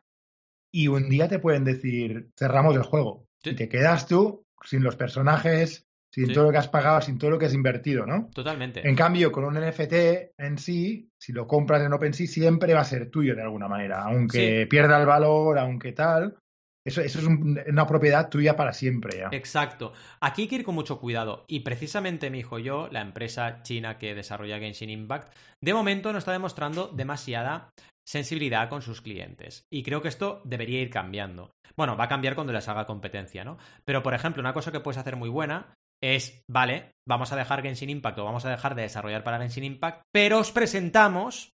[0.71, 3.25] y un día te pueden decir, cerramos el juego.
[3.43, 7.29] Y te quedas tú sin los personajes, sin todo lo que has pagado, sin todo
[7.29, 8.29] lo que has invertido, ¿no?
[8.33, 8.87] Totalmente.
[8.87, 9.93] En cambio, con un NFT
[10.37, 14.03] en sí, si lo compras en OpenSea, siempre va a ser tuyo de alguna manera,
[14.03, 16.37] aunque pierda el valor, aunque tal.
[16.83, 19.19] Eso, eso es una propiedad tuya para siempre.
[19.19, 19.29] ¿ya?
[19.31, 19.93] Exacto.
[20.21, 21.45] Aquí hay que ir con mucho cuidado.
[21.47, 26.17] Y precisamente mi hijo yo, la empresa china que desarrolla Genshin Impact, de momento no
[26.17, 27.69] está demostrando demasiada
[28.09, 29.67] sensibilidad con sus clientes.
[29.69, 31.51] Y creo que esto debería ir cambiando.
[31.77, 33.59] Bueno, va a cambiar cuando les haga competencia, ¿no?
[33.85, 37.61] Pero, por ejemplo, una cosa que puedes hacer muy buena es, vale, vamos a dejar
[37.61, 41.51] Genshin Impact o vamos a dejar de desarrollar para Genshin Impact, pero os presentamos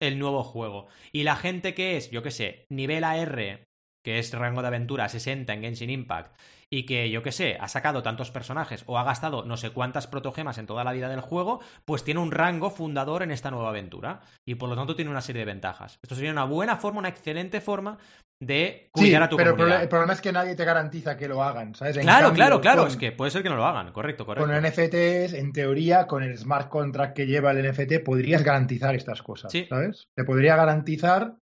[0.00, 0.88] el nuevo juego.
[1.12, 3.64] Y la gente que es, yo qué sé, nivel AR,
[4.02, 6.36] que es rango de aventura 60 en Genshin Impact,
[6.72, 10.06] y que, yo qué sé, ha sacado tantos personajes o ha gastado no sé cuántas
[10.06, 13.68] protogemas en toda la vida del juego, pues tiene un rango fundador en esta nueva
[13.68, 14.22] aventura.
[14.46, 15.98] Y por lo tanto tiene una serie de ventajas.
[16.02, 17.98] Esto sería una buena forma, una excelente forma
[18.40, 21.42] de cuidar a tu pero Pero el problema es que nadie te garantiza que lo
[21.42, 21.98] hagan, ¿sabes?
[21.98, 22.86] claro, claro, claro.
[22.86, 24.50] es que puede ser que no lo hagan, correcto, correcto.
[24.50, 29.20] Con NFTs, en teoría, con el smart contract que lleva el NFT, podrías garantizar estas
[29.22, 30.08] cosas, ¿sabes?
[30.16, 31.36] Te podría garantizar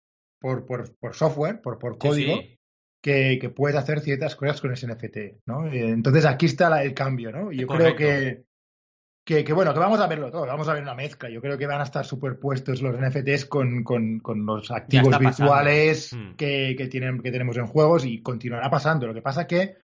[0.40, 2.40] por, por, por software, por, por código,
[3.02, 5.70] que, puedes hacer ciertas cosas con ese NFT, ¿no?
[5.70, 7.52] Entonces aquí está el cambio, ¿no?
[7.52, 8.44] Yo creo que,
[9.24, 11.30] que, bueno, que vamos a verlo todo, vamos a ver una mezcla.
[11.30, 16.34] Yo creo que van a estar superpuestos los NFTs con, con, los activos virtuales mm.
[16.36, 19.06] que, tienen, que tenemos en juegos y continuará pasando.
[19.06, 19.78] Lo que pasa que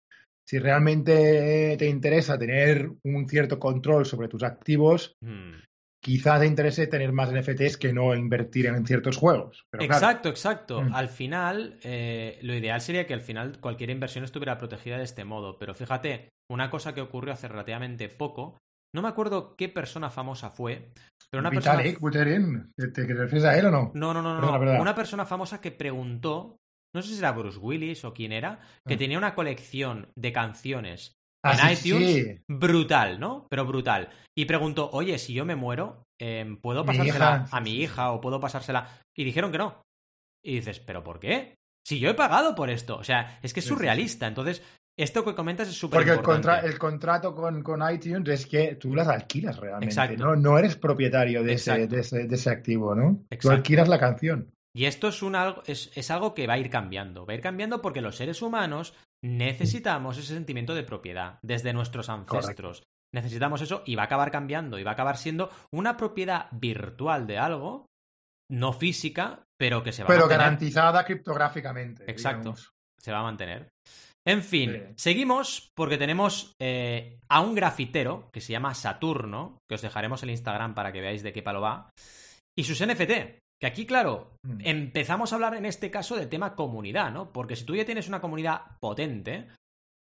[0.48, 5.69] si realmente te interesa tener un cierto control sobre tus activos, mm
[6.02, 9.66] quizá te interese tener más NFTs que no invertir en ciertos juegos.
[9.80, 10.82] exacto, exacto.
[10.82, 10.96] Mm.
[10.96, 15.26] Al final, eh, lo ideal sería que al final cualquier inversión estuviera protegida de este
[15.26, 15.58] modo.
[15.58, 18.58] Pero fíjate, una cosa que ocurrió hace relativamente poco,
[18.94, 20.92] no me acuerdo qué persona famosa fue,
[21.30, 21.84] pero una persona...
[21.84, 23.92] ¿te refieres a él o no?
[23.94, 24.82] No, no, no, no.
[24.82, 26.58] Una persona famosa que preguntó,
[26.96, 28.98] no sé si era Bruce Willis o quién era, que ah.
[28.98, 33.48] tenía una colección de canciones en iTunes, brutal, ¿no?
[33.50, 34.10] Pero brutal.
[34.38, 38.40] Y preguntó, oye, si yo me muero, em, ¿puedo pasársela a mi hija o puedo
[38.40, 38.88] pasársela?
[39.16, 39.82] Y dijeron que no.
[40.44, 41.56] Y dices, ¿pero por qué?
[41.86, 42.98] Si yo he pagado por esto.
[42.98, 44.28] O sea, es que es surrealista.
[44.28, 44.62] Entonces,
[44.98, 49.58] esto que comentas es súper Porque el, contrato con, iTunes es que tú las alquilas
[49.58, 50.18] realmente.
[50.18, 50.36] ¿no?
[50.36, 53.24] no eres propietario de ese, de ese, activo, ¿no?
[53.40, 54.52] Tú alquilas la canción.
[54.76, 57.26] Y esto es, un, es, es, algo que va a ir cambiando.
[57.26, 62.10] Va a ir cambiando porque los seres humanos necesitamos ese sentimiento de propiedad desde nuestros
[62.10, 62.84] ancestros.
[63.14, 67.26] Necesitamos eso y va a acabar cambiando y va a acabar siendo una propiedad virtual
[67.26, 67.88] de algo,
[68.52, 70.28] no física, pero que se va a mantener.
[70.28, 72.10] Pero garantizada criptográficamente.
[72.10, 72.56] Exacto.
[73.00, 73.70] Se va a mantener.
[74.28, 79.82] En fin, seguimos porque tenemos eh, a un grafitero que se llama Saturno, que os
[79.82, 81.90] dejaremos el Instagram para que veáis de qué palo va,
[82.56, 83.40] y sus NFT.
[83.60, 84.62] Que aquí, claro, mm.
[84.64, 87.34] empezamos a hablar en este caso del tema comunidad, ¿no?
[87.34, 89.48] Porque si tú ya tienes una comunidad potente,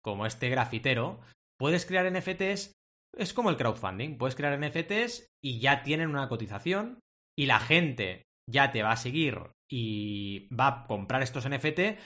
[0.05, 1.21] como este grafitero,
[1.59, 2.73] puedes crear NFTs,
[3.17, 7.01] es como el crowdfunding, puedes crear NFTs y ya tienen una cotización
[7.39, 11.99] y la gente ya te va a seguir y va a comprar estos NFT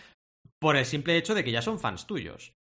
[0.61, 2.53] por el simple hecho de que ya son fans tuyos.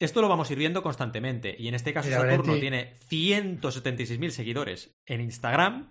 [0.00, 4.92] Esto lo vamos a ir viendo constantemente y en este caso Saturno tiene 176.000 seguidores
[5.08, 5.90] en Instagram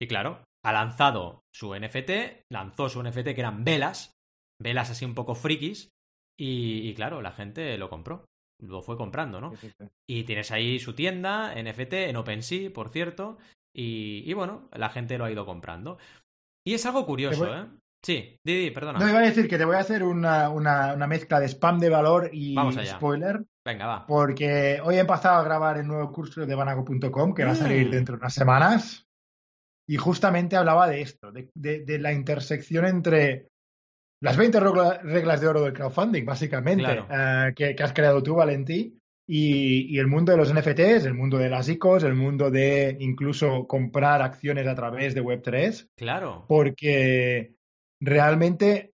[0.00, 4.12] y claro, ha lanzado su NFT, lanzó su NFT que eran velas,
[4.60, 5.90] velas así un poco frikis,
[6.36, 8.24] y, claro, la gente lo compró,
[8.60, 9.52] lo fue comprando, ¿no?
[10.08, 13.38] Y tienes ahí su tienda, NFT, en OpenSea, por cierto,
[13.76, 15.98] y, bueno, la gente lo ha ido comprando.
[16.66, 17.66] Y es algo curioso, ¿eh?
[18.04, 18.98] Sí, Didi, perdona.
[18.98, 21.88] No, iba a decir que te voy a hacer una, una, mezcla de spam de
[21.88, 23.42] valor y spoiler.
[23.64, 24.06] Venga, va.
[24.06, 27.88] Porque hoy he empezado a grabar el nuevo curso de banago.com que va a salir
[27.88, 27.90] mm.
[27.90, 29.03] dentro de unas semanas.
[29.86, 33.48] Y justamente hablaba de esto, de, la intersección entre
[34.22, 39.98] las 20 reglas de oro del crowdfunding, básicamente, eh, que, has creado tú, Valentí, y,
[39.98, 44.22] el mundo de los NFTs, el mundo de las ICOs, el mundo de incluso comprar
[44.22, 45.90] acciones a través de Web3.
[45.96, 46.46] Claro.
[46.48, 47.54] Porque
[48.00, 48.92] realmente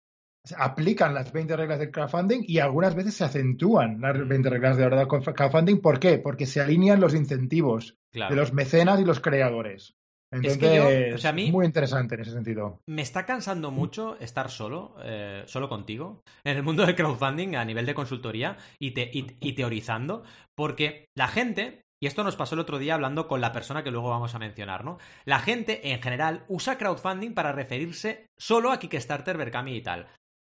[0.58, 4.86] aplican las 20 reglas del crowdfunding y algunas veces se acentúan las 20 reglas de
[4.86, 5.82] oro del crowdfunding.
[5.82, 6.18] ¿Por qué?
[6.18, 9.99] Porque se alinean los incentivos de los mecenas y los creadores
[10.32, 12.82] es que yo, o sea, a mí muy interesante en ese sentido.
[12.88, 17.66] Me está cansando mucho estar solo, eh, solo contigo, en el mundo del crowdfunding a
[17.66, 20.24] nivel de consultoría y, y, teorizando,
[20.56, 23.92] porque la gente, y esto nos pasó el otro día hablando con la persona que
[23.92, 25.00] luego vamos a mencionar, ¿no?
[25.26, 30.08] La gente en general usa crowdfunding para referirse solo a Kickstarter, Berkami y tal.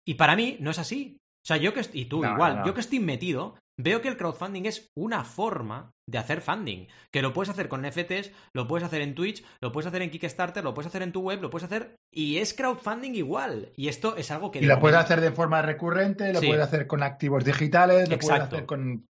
[0.05, 1.20] Y para mí no es así.
[1.43, 4.65] O sea, yo que y tú igual, yo que estoy metido, veo que el crowdfunding
[4.65, 9.01] es una forma de hacer funding, que lo puedes hacer con NFTs, lo puedes hacer
[9.01, 11.65] en Twitch, lo puedes hacer en Kickstarter, lo puedes hacer en tu web, lo puedes
[11.65, 13.71] hacer y es crowdfunding igual.
[13.75, 14.59] Y esto es algo que...
[14.59, 18.41] Y lo puedes hacer de forma recurrente, lo puedes hacer con activos digitales, lo puedes
[18.41, 19.07] hacer con,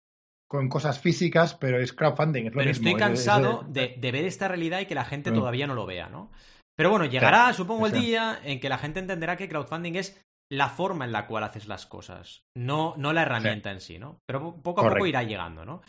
[0.46, 2.46] con, cosas físicas, pero es crowdfunding.
[2.46, 5.74] Es lo pero estoy cansado de, ver esta realidad y que la gente todavía no
[5.74, 6.30] lo vea, ¿no?
[6.76, 10.18] Pero bueno, llegará, supongo, el día en que la gente entenderá que crowdfunding es
[10.52, 14.18] la forma en la cual haces las cosas, no, no la herramienta en sí, ¿no?
[14.26, 15.82] Pero poco a poco irá llegando, ¿no?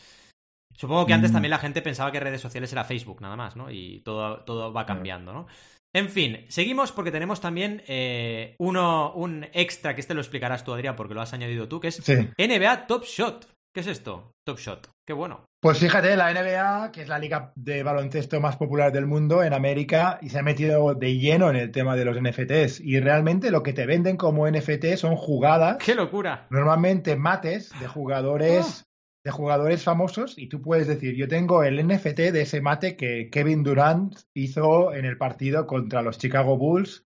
[0.73, 1.33] Supongo que antes mm.
[1.33, 3.69] también la gente pensaba que redes sociales era Facebook nada más, ¿no?
[3.71, 5.47] Y todo, todo va cambiando, ¿no?
[5.93, 10.73] En fin, seguimos porque tenemos también eh, uno, un extra, que este lo explicarás tú,
[10.73, 12.01] Adrián, porque lo has añadido tú, que es
[12.37, 13.47] NBA Top Shot.
[13.73, 14.33] ¿Qué es esto?
[14.45, 14.89] Top Shot.
[15.07, 15.45] Qué bueno.
[15.61, 19.53] Pues fíjate, la NBA, que es la liga de baloncesto más popular del mundo en
[19.53, 22.81] América, y se ha metido de lleno en el tema de los NFTs.
[22.81, 25.77] Y realmente lo que te venden como NFT son jugadas.
[25.77, 26.47] ¡Qué locura!
[26.49, 28.81] Normalmente mates de jugadores.
[28.81, 28.87] Ah.
[29.23, 33.29] De jugadores famosos, y tú puedes decir: Yo tengo el NFT de ese mate que
[33.29, 37.05] Kevin Durant hizo en el partido contra los Chicago Bulls,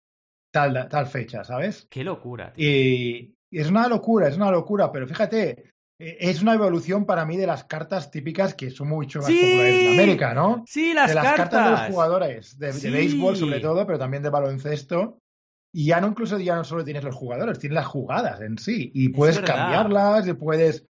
[0.50, 1.86] tal, tal fecha, ¿sabes?
[1.90, 2.54] ¡Qué locura!
[2.56, 7.36] Y, y es una locura, es una locura, pero fíjate, es una evolución para mí
[7.36, 10.64] de las cartas típicas que son mucho más populares en América, ¿no?
[10.66, 11.64] Sí, las de las cartas.
[11.64, 15.18] de los jugadores, de, béisbol sobre todo, pero también de baloncesto.
[15.72, 18.90] Y ya no incluso ya no solo tienes los jugadores, tienes las jugadas en sí.
[18.94, 20.86] Y puedes cambiarlas, y puedes.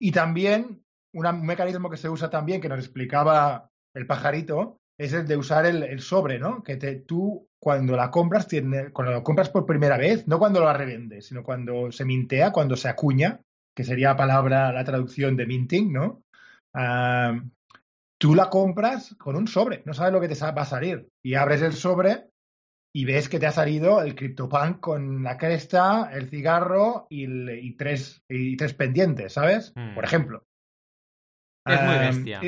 [0.00, 5.26] Y también un mecanismo que se usa también, que nos explicaba el pajarito, es el
[5.26, 6.62] de usar el, sobre, ¿no?
[6.62, 10.64] Que te, tú cuando la compras, tiene, cuando lo compras por primera vez, no cuando
[10.64, 13.40] la revendes, sino cuando se mintea, cuando se acuña,
[13.80, 16.22] que sería palabra, la traducción de minting, ¿no?
[18.18, 21.08] tú la compras con un sobre, no sabes lo que te va a salir.
[21.24, 22.26] Y abres el sobre
[22.94, 28.22] y ves que te ha salido el CryptoPunk con la cresta, el cigarro y, tres,
[28.28, 29.70] y tres pendientes, ¿sabes?
[29.70, 30.04] Por mm.
[30.04, 30.44] ejemplo.
[31.64, 32.40] Es muy bestia.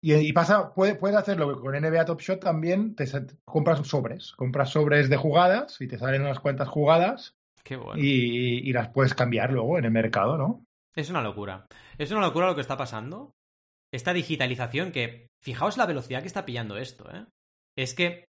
[0.00, 3.04] Y, pasa, puedes puede hacerlo con NBA Top Shot también, te
[3.44, 8.02] compras sobres, compras sobres de jugadas y te salen unas cuantas jugadas Qué bueno.
[8.02, 10.64] y, y, las puedes cambiar luego en el mercado, ¿no?
[10.98, 11.68] Es una locura.
[11.96, 13.30] Es una locura lo que está pasando.
[13.94, 17.24] Esta digitalización que, fijaos la velocidad que está pillando esto, ¿eh?
[17.76, 18.24] Es que,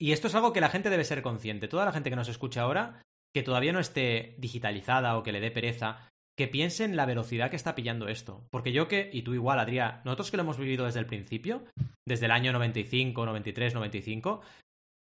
[0.00, 2.30] y esto es algo que la gente debe ser consciente, toda la gente que nos
[2.30, 3.02] escucha ahora,
[3.34, 7.56] que todavía no esté digitalizada o que le dé pereza, que piensen la velocidad que
[7.56, 8.46] está pillando esto.
[8.50, 11.66] Porque yo que, y tú igual, Adrián, nosotros que lo hemos vivido desde el principio,
[12.06, 14.40] desde el año 95, 93, 95,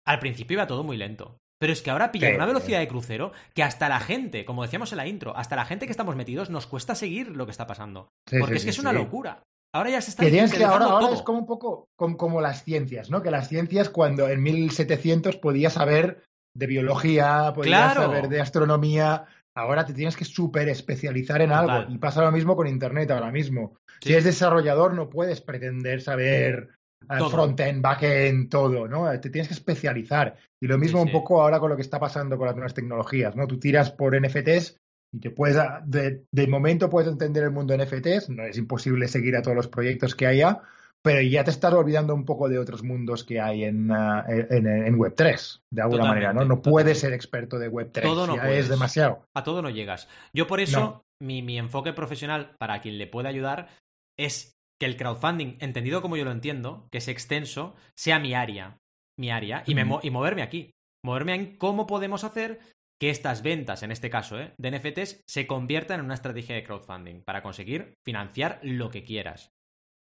[0.05, 1.37] al principio iba todo muy lento.
[1.59, 4.91] Pero es que ahora pilla una velocidad de crucero que hasta la gente, como decíamos
[4.91, 7.65] en la intro, hasta la gente que estamos metidos nos cuesta seguir lo que está
[7.67, 8.09] pasando.
[8.39, 9.43] porque es que es una locura.
[9.73, 13.09] Ahora ya se está que que ahora, ahora es como un poco como, las ciencias,
[13.09, 13.21] ¿no?
[13.21, 16.23] Que las ciencias cuando en 1700 podías saber
[16.55, 21.91] de biología, podías saber de astronomía, ahora te tienes que súper especializar en algo.
[21.91, 23.75] Y pasa lo mismo con Internet ahora mismo.
[24.01, 26.69] Si eres desarrollador no puedes pretender saber
[27.07, 29.07] front-end, back-end, todo, ¿no?
[29.19, 30.35] Te tienes que especializar.
[30.59, 33.35] Y lo mismo un poco ahora con lo que está pasando con las nuevas tecnologías,
[33.35, 33.47] ¿no?
[33.47, 34.79] Tú tiras por NFTs
[35.13, 39.07] y te puedes, de, de, momento puedes entender el mundo de NFTs, no es imposible
[39.07, 40.61] seguir a todos los proyectos que haya,
[41.05, 44.97] pero ya te estás olvidando un poco de otros mundos que hay en, uh, en,
[44.97, 46.45] Web3, de alguna manera, ¿no?
[46.45, 49.27] No puedes ser experto de Web3, todo no ya es demasiado.
[49.35, 50.09] A todo no llegas.
[50.33, 53.69] Yo por eso, mi, mi enfoque profesional, para quien le pueda ayudar,
[54.17, 58.77] es que el crowdfunding, entendido como yo lo entiendo, que es extenso, sea mi área,
[59.17, 60.71] mi área, y, me, y moverme aquí.
[61.03, 62.59] Moverme en cómo podemos hacer
[62.99, 64.53] que estas ventas, en este caso, ¿eh?
[64.57, 69.51] de NFTs, se conviertan en una estrategia de crowdfunding para conseguir financiar lo que quieras.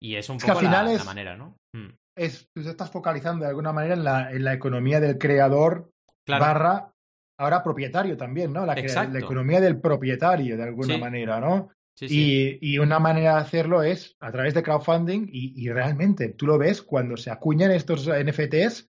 [0.01, 1.57] Y es un poco la, manera, ¿no?
[1.75, 1.91] Mm.
[2.17, 5.91] Es, tú estás focalizando de alguna manera en la, en la economía del creador
[6.27, 6.93] barra
[7.39, 8.67] ahora propietario también, ¿no?
[8.67, 11.71] La, la, economía del propietario, de alguna manera, ¿no?
[12.01, 16.47] Y, y, una manera de hacerlo es a través de crowdfunding y, y, realmente tú
[16.47, 18.89] lo ves cuando se acuñan estos NFTs,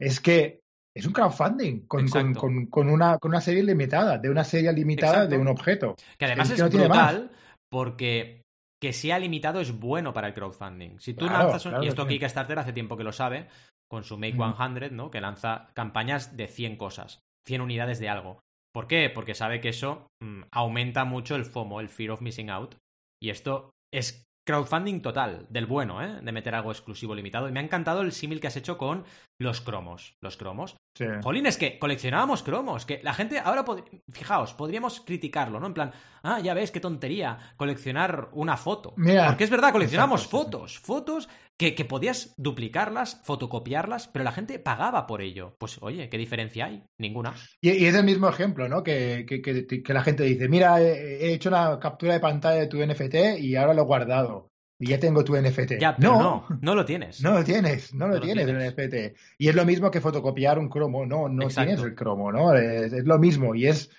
[0.00, 0.60] es que
[0.94, 5.26] es un crowdfunding con, con, con, una, con una serie limitada, de una serie limitada
[5.26, 5.94] de un objeto.
[6.18, 7.30] Que además es, brutal
[7.70, 8.42] porque
[8.80, 10.98] que sea limitado es bueno para el crowdfunding.
[10.98, 13.48] Si tú lanzas un, y esto Kickstarter hace tiempo que lo sabe,
[13.88, 15.10] con su Make 100, ¿no?
[15.10, 18.40] Que lanza campañas de 100 cosas, 100 unidades de algo.
[18.74, 19.10] ¿Por qué?
[19.10, 22.76] Porque sabe que eso mm, aumenta mucho el FOMO, el Fear of Missing Out.
[23.22, 26.20] Y esto es crowdfunding total, del bueno, ¿eh?
[26.22, 27.48] De meter algo exclusivo limitado.
[27.48, 29.04] Y me ha encantado el símil que has hecho con
[29.38, 30.16] los cromos.
[30.20, 30.76] Los cromos.
[30.94, 31.04] Sí.
[31.22, 32.84] Jolín, es que coleccionábamos cromos.
[32.84, 33.64] Que la gente ahora,
[34.10, 35.68] fijaos, podríamos criticarlo, ¿no?
[35.68, 38.94] En plan, ah, ya ves, qué tontería coleccionar una foto.
[38.96, 40.78] Porque es verdad, coleccionábamos fotos.
[40.80, 45.54] Fotos que, que, podías duplicarlas, fotocopiarlas, pero la gente pagaba por ello.
[45.58, 46.82] Pues oye, ¿qué diferencia hay?
[46.98, 47.34] Ninguna.
[47.60, 48.82] Y, es el mismo ejemplo, ¿no?
[48.82, 52.78] Que, que, que, la gente dice, mira, he hecho una captura de pantalla de tu
[52.78, 55.78] NFT y ahora lo he guardado y ya tengo tu NFT.
[55.80, 57.20] Ya, no, no, no, lo tienes.
[57.20, 59.16] No lo tienes, no lo, tienes, el NFT.
[59.38, 62.54] Y es lo mismo que fotocopiar un cromo, no, no tienes el cromo, ¿no?
[62.54, 63.90] Es, lo mismo y es,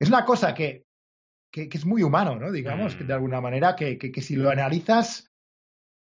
[0.00, 0.84] es una cosa que,
[1.50, 2.50] que, es muy humano, ¿no?
[2.50, 3.16] Digamos, que de mm.
[3.16, 5.30] alguna manera, que, que, si lo analizas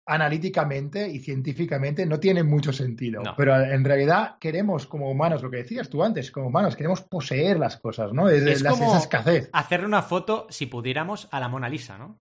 [0.06, 3.24] analíticamente y científicamente no tiene mucho sentido.
[3.38, 7.58] Pero en realidad queremos como humanos, lo que decías tú antes, como humanos queremos poseer
[7.58, 8.30] las cosas, ¿no?
[8.30, 9.50] Es, como esa escasez.
[9.54, 12.20] hacerle una foto, si pudiéramos, a la Mona Lisa, ¿no?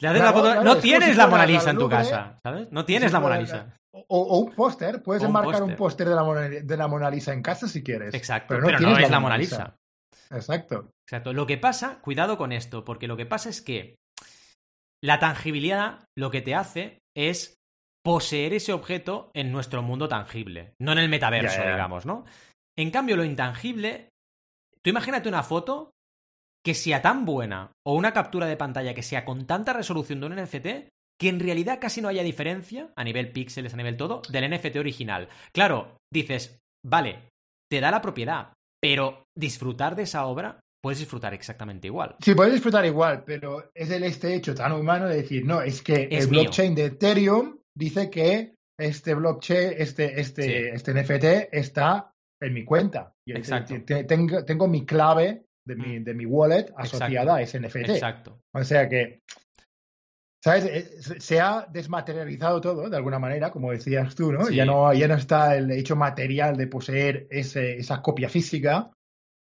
[0.00, 2.68] No tienes la Mona Lisa en tu casa, ¿sabes?
[2.70, 3.74] No tienes la Mona Lisa.
[3.92, 7.42] O, un póster, puedes enmarcar un póster de, la Mona, de la Mona Lisa en
[7.42, 8.14] casa si quieres.
[8.14, 9.76] Exacto, pero no, es la Mona Lisa.
[10.30, 10.90] Exacto.
[11.06, 11.32] Exacto.
[11.32, 13.96] Lo que pasa, cuidado con esto, porque lo que pasa es que
[15.02, 17.56] la tangibilidad lo que te hace es
[18.04, 22.24] poseer ese objeto en nuestro mundo tangible, no en el metaverso, digamos, ¿no?
[22.78, 24.08] En cambio, lo intangible,
[24.82, 25.90] tú imagínate una foto
[26.64, 30.26] que sea tan buena o una captura de pantalla que sea con tanta resolución de
[30.26, 30.66] un NFT
[31.18, 34.76] que en realidad casi no haya diferencia a nivel píxeles, a nivel todo, del NFT
[34.76, 35.28] original.
[35.52, 37.28] Claro, dices, vale,
[37.70, 42.16] te da la propiedad, pero disfrutar de esa obra puedes disfrutar exactamente igual.
[42.20, 45.82] Sí, puedes disfrutar igual, pero es el este hecho tan humano de decir, no, es
[45.82, 52.54] que el blockchain de Ethereum dice que este blockchain, este, este, este NFT está en
[52.54, 53.12] mi cuenta.
[53.26, 53.74] Exacto.
[53.84, 56.04] Tengo, tengo mi clave de mi, mm.
[56.04, 57.90] de mi wallet asociada a ese NFT.
[57.90, 58.42] Exacto.
[58.52, 59.20] O sea que,
[60.42, 60.64] ¿sabes?
[60.64, 64.50] Eh, se ha desmaterializado todo de alguna manera, como decías tú, ¿no?
[64.50, 68.90] Ya no, ya no está el hecho material de poseer ese, esa copia física,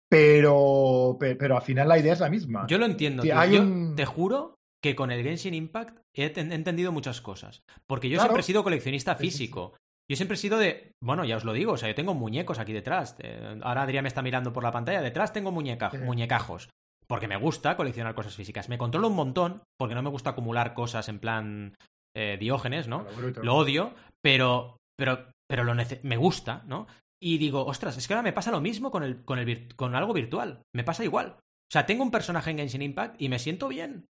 [0.09, 2.67] pero, pero, al final la idea es la misma.
[2.67, 3.23] Yo lo entiendo.
[3.25, 7.63] Yo te juro que con el Genshin Impact he, entendido muchas cosas.
[7.87, 9.75] Porque yo siempre he sido coleccionista físico.
[10.11, 12.59] Yo siempre he sido de, bueno, ya os lo digo, o sea, yo tengo muñecos
[12.59, 13.15] aquí detrás.
[13.21, 16.69] Eh, ahora Adrián me está mirando por la pantalla, detrás tengo muñecajos.
[17.07, 18.69] Porque me gusta coleccionar cosas físicas.
[18.69, 21.77] Me controlo un montón, porque no me gusta acumular cosas en plan
[22.17, 23.07] eh, diógenes, ¿no?
[23.41, 26.89] Lo, odio, pero, pero, pero lo me gusta, ¿no?
[27.23, 29.95] Y digo, ostras, es que ahora me pasa lo mismo con, el, con, el, con
[29.95, 30.63] algo virtual.
[30.75, 31.37] Me pasa igual.
[31.39, 34.07] O sea, tengo un personaje en Genshin Impact y me siento bien.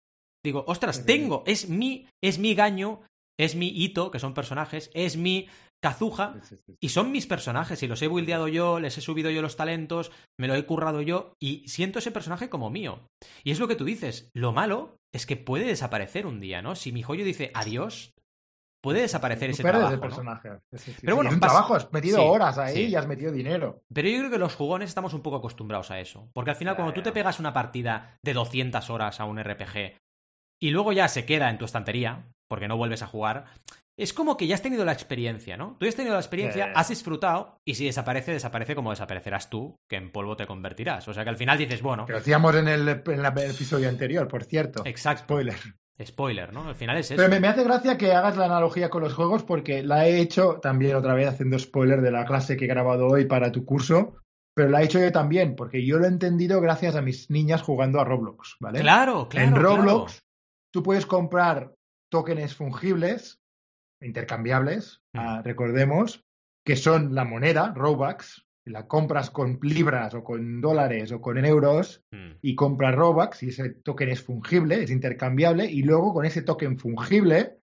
[0.45, 3.01] Digo, ostras, tengo, es mi, es mi gaño,
[3.39, 5.47] es mi hito, que son personajes, es mi
[5.87, 6.35] cazuja
[6.81, 10.11] y son mis personajes y los he buildeado yo, les he subido yo los talentos,
[10.37, 13.07] me lo he currado yo y siento ese personaje como mío.
[13.43, 16.75] Y es lo que tú dices, lo malo es que puede desaparecer un día, ¿no?
[16.75, 18.11] Si mi joyo dice adiós,
[18.83, 19.93] puede desaparecer ese trabajo.
[19.93, 20.49] El personaje.
[21.01, 23.81] Pero bueno, es un trabajo, has metido horas ahí y has metido dinero.
[23.93, 26.29] Pero yo creo que los jugones estamos un poco acostumbrados a eso.
[26.33, 29.97] Porque al final, cuando tú te pegas una partida de 200 horas a un RPG
[30.61, 33.45] y luego ya se queda en tu estantería, porque no vuelves a jugar,
[33.97, 35.75] es como que ya has tenido la experiencia, ¿no?
[35.79, 39.75] Tú ya has tenido la experiencia, has disfrutado, y si desaparece, desaparece como desaparecerás tú,
[39.89, 41.07] que en polvo te convertirás.
[41.07, 42.05] O sea que al final dices, bueno.
[42.05, 44.83] Que lo hacíamos en el, en el episodio anterior, por cierto.
[44.85, 45.23] Exacto.
[45.23, 45.57] Spoiler.
[46.05, 46.67] Spoiler, ¿no?
[46.67, 47.15] Al final es eso.
[47.15, 50.59] Pero me, hace gracia que hagas la analogía con los juegos porque la he hecho
[50.61, 54.17] también otra vez haciendo spoiler de la clase que he grabado hoy para tu curso,
[54.53, 57.63] pero la he hecho yo también porque yo lo he entendido gracias a mis niñas
[57.63, 58.81] jugando a Roblox, ¿vale?
[58.81, 59.47] Claro, claro.
[59.47, 60.23] En Roblox
[60.71, 61.73] tú puedes comprar
[62.11, 63.41] tokens fungibles,
[64.01, 66.25] intercambiables, ah, recordemos,
[66.65, 72.03] que son la moneda, Robux, la compras con libras o con dólares o con euros
[72.11, 72.39] mm.
[72.41, 76.77] y compras Robux y ese token es fungible, es intercambiable y luego con ese token
[76.77, 77.57] fungible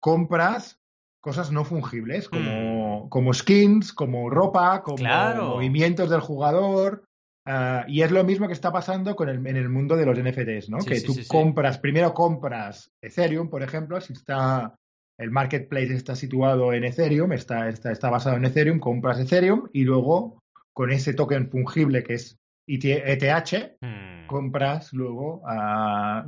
[0.00, 0.80] compras
[1.20, 3.08] cosas no fungibles como, mm.
[3.10, 5.04] como skins, como ropa, como
[5.36, 7.04] movimientos del jugador.
[7.46, 10.18] Ah, y es lo mismo que está pasando con el, en el mundo de los
[10.18, 10.78] NFTs, ¿no?
[10.78, 14.78] que tú compras, primero compras Ethereum, por ejemplo, si está
[15.20, 20.38] el marketplace está situado en Ethereum, está, está, basado en Ethereum, compras Ethereum y luego
[20.72, 24.26] con ese token fungible que es ETH, hmm.
[24.26, 25.42] compras luego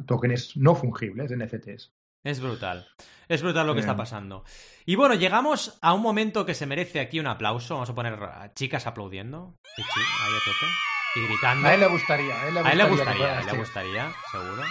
[0.07, 1.93] tokens no fungibles, NFTs.
[2.25, 2.87] Es brutal.
[3.29, 4.45] Es brutal lo que está pasando.
[4.85, 7.75] Y bueno, llegamos a un momento que se merece aquí un aplauso.
[7.75, 9.57] Vamos a poner a chicas aplaudiendo.
[9.77, 10.67] ahí a tope.
[11.17, 11.67] Y gritando.
[11.67, 12.35] A él le gustaría.
[12.35, 14.63] A él le gustaría, a él le gustaría, a él le gustaría seguro.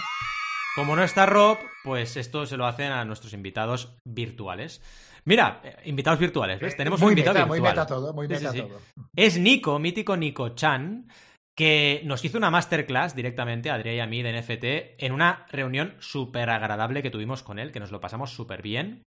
[0.74, 4.82] Como no está Rob, pues esto se lo hacen a nuestros invitados virtuales.
[5.24, 6.76] Mira, eh, invitados virtuales, ¿ves?
[6.76, 7.60] Tenemos un invitado virtual.
[7.60, 8.80] Muy meta todo, muy meta todo.
[9.14, 11.08] Es Nico, mítico Nico Chan,
[11.54, 15.46] que nos hizo una masterclass directamente a Adrià y a mí de NFT en una
[15.50, 19.02] reunión súper agradable que tuvimos con él, que nos lo pasamos súper bien.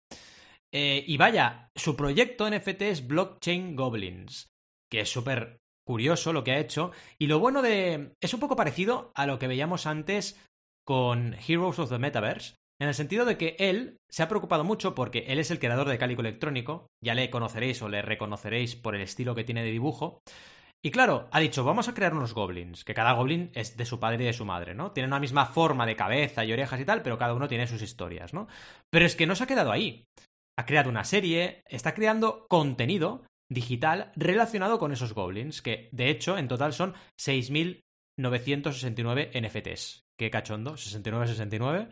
[0.72, 4.48] Eh, y vaya, su proyecto NFT es Blockchain Goblins,
[4.90, 6.92] que es súper curioso lo que ha hecho.
[7.18, 8.12] Y lo bueno de...
[8.22, 10.40] es un poco parecido a lo que veíamos antes
[10.86, 14.94] con Heroes of the Metaverse, en el sentido de que él se ha preocupado mucho
[14.94, 18.94] porque él es el creador de Cálico Electrónico, ya le conoceréis o le reconoceréis por
[18.94, 20.20] el estilo que tiene de dibujo.
[20.84, 23.98] Y claro, ha dicho, vamos a crear unos goblins, que cada goblin es de su
[23.98, 24.92] padre y de su madre, ¿no?
[24.92, 27.82] Tienen una misma forma de cabeza y orejas y tal, pero cada uno tiene sus
[27.82, 28.46] historias, ¿no?
[28.90, 30.04] Pero es que no se ha quedado ahí.
[30.58, 36.36] Ha creado una serie, está creando contenido digital relacionado con esos goblins, que de hecho
[36.36, 41.88] en total son 6.969 NFTs qué cachondo, 69-69.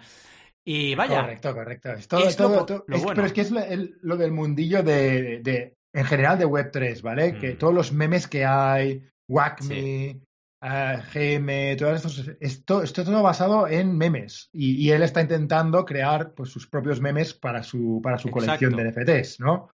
[0.66, 1.20] Y vaya.
[1.20, 1.92] Correcto, correcto.
[1.92, 7.02] Es todo, todo, Pero es que es lo, del mundillo de, en general de Web3,
[7.02, 7.38] ¿vale?
[7.38, 7.58] Que mm.
[7.58, 10.20] todos los memes que hay, WACME,
[10.62, 12.08] eh, GM, todo esto,
[12.40, 14.48] esto, esto todo basado en memes.
[14.52, 18.90] Y, él está intentando crear pues, sus propios memes para su, para su colección de
[18.90, 19.70] NFTs, ¿no?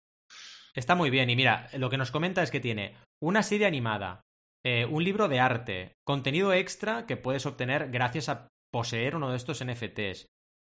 [0.73, 1.29] Está muy bien.
[1.29, 4.21] Y mira, lo que nos comenta es que tiene una serie animada,
[4.69, 9.37] eh, un libro de arte, contenido extra que puedes obtener gracias a poseer uno de
[9.37, 10.25] estos NFTs.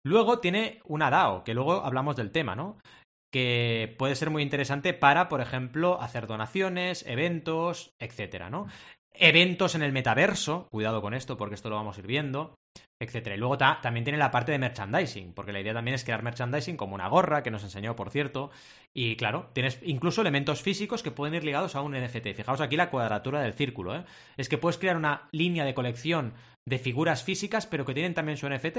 [0.06, 2.78] Luego tiene una DAO, que luego hablamos del tema, ¿no?
[3.34, 8.68] Que puede ser muy interesante para, por ejemplo, hacer donaciones, eventos, etcétera, ¿no?
[9.14, 12.54] Eventos en el metaverso, cuidado con esto porque esto lo vamos a ir viendo
[13.00, 13.36] etcétera.
[13.36, 16.78] Y luego también tiene la parte de merchandising, porque la idea también es crear merchandising
[16.78, 18.52] como una gorra, que nos enseñó, por cierto.
[18.94, 22.34] Y claro, tienes incluso elementos físicos que pueden ir ligados a un NFT.
[22.36, 24.06] Fijaos aquí la cuadratura del círculo, ¿eh?
[24.38, 26.34] Es que puedes crear una línea de colección
[26.68, 28.78] de figuras físicas, pero que tienen también su NFT.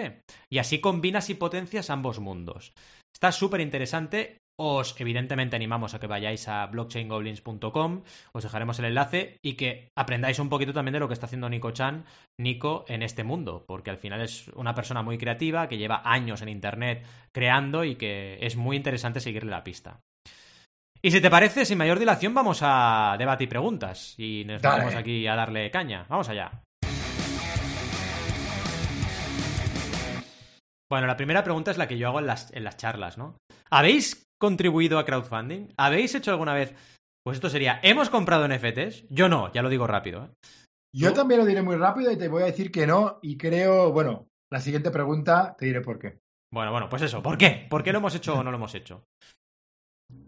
[0.51, 2.74] Y así combinas y potencias ambos mundos.
[3.14, 8.03] Está súper interesante os evidentemente animamos a que vayáis a blockchaingoblins.com,
[8.33, 11.49] os dejaremos el enlace y que aprendáis un poquito también de lo que está haciendo
[11.49, 12.05] Nico Chan,
[12.39, 16.43] Nico, en este mundo, porque al final es una persona muy creativa que lleva años
[16.43, 20.01] en Internet creando y que es muy interesante seguirle la pista.
[21.01, 24.15] Y si te parece, sin mayor dilación, vamos a debate y preguntas.
[24.19, 26.05] Y nos vamos aquí a darle caña.
[26.09, 26.51] Vamos allá.
[30.91, 33.37] Bueno, la primera pregunta es la que yo hago en las, en las charlas, ¿no?
[33.71, 35.68] ¿Habéis contribuido a crowdfunding?
[35.76, 36.74] ¿Habéis hecho alguna vez?
[37.24, 39.07] Pues esto sería, ¿hemos comprado NFTs?
[39.11, 40.24] Yo no, ya lo digo rápido.
[40.24, 40.49] ¿eh?
[40.95, 43.18] Yo también lo diré muy rápido y te voy a decir que no.
[43.22, 46.18] Y creo, bueno, la siguiente pregunta te diré por qué.
[46.53, 47.66] Bueno, bueno, pues eso, ¿por qué?
[47.68, 49.05] ¿Por qué lo hemos hecho o no lo hemos hecho?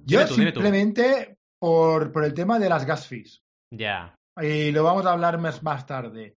[0.04, 3.40] Yo simplemente por, por el tema de las gas fees.
[3.72, 4.14] Ya.
[4.40, 6.36] Y lo vamos a hablar más, más tarde.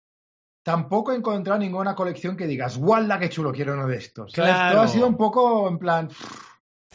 [0.65, 4.31] Tampoco he encontrado ninguna colección que digas, ¡guau, qué chulo, quiero uno de estos!
[4.31, 4.75] Claro.
[4.75, 6.09] Todo ha sido un poco en plan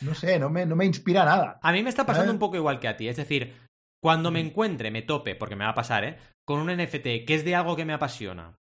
[0.03, 1.59] no sé, no me, no me inspira nada.
[1.63, 3.09] A mí me está pasando un poco igual que a ti.
[3.09, 3.55] Es decir,
[4.03, 6.19] cuando me encuentre, me tope, porque me va a pasar, ¿eh?
[6.47, 8.57] Con un NFT que es de algo que me apasiona,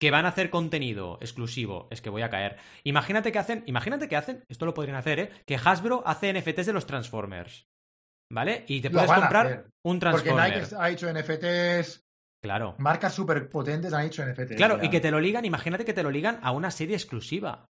[0.00, 2.56] que van a hacer contenido exclusivo, es que voy a caer.
[2.84, 5.30] Imagínate que hacen, imagínate que hacen, esto lo podrían hacer, ¿eh?
[5.46, 7.66] Que Hasbro hace NFTs de los Transformers.
[8.30, 8.64] ¿Vale?
[8.68, 10.52] Y te puedes comprar un Transformer.
[10.52, 12.04] Porque Nike ha hecho NFTs.
[12.42, 12.76] Claro.
[12.78, 14.56] Marcas súper potentes han hecho NFTs.
[14.56, 17.66] Claro, y que te lo ligan, imagínate que te lo ligan a una serie exclusiva.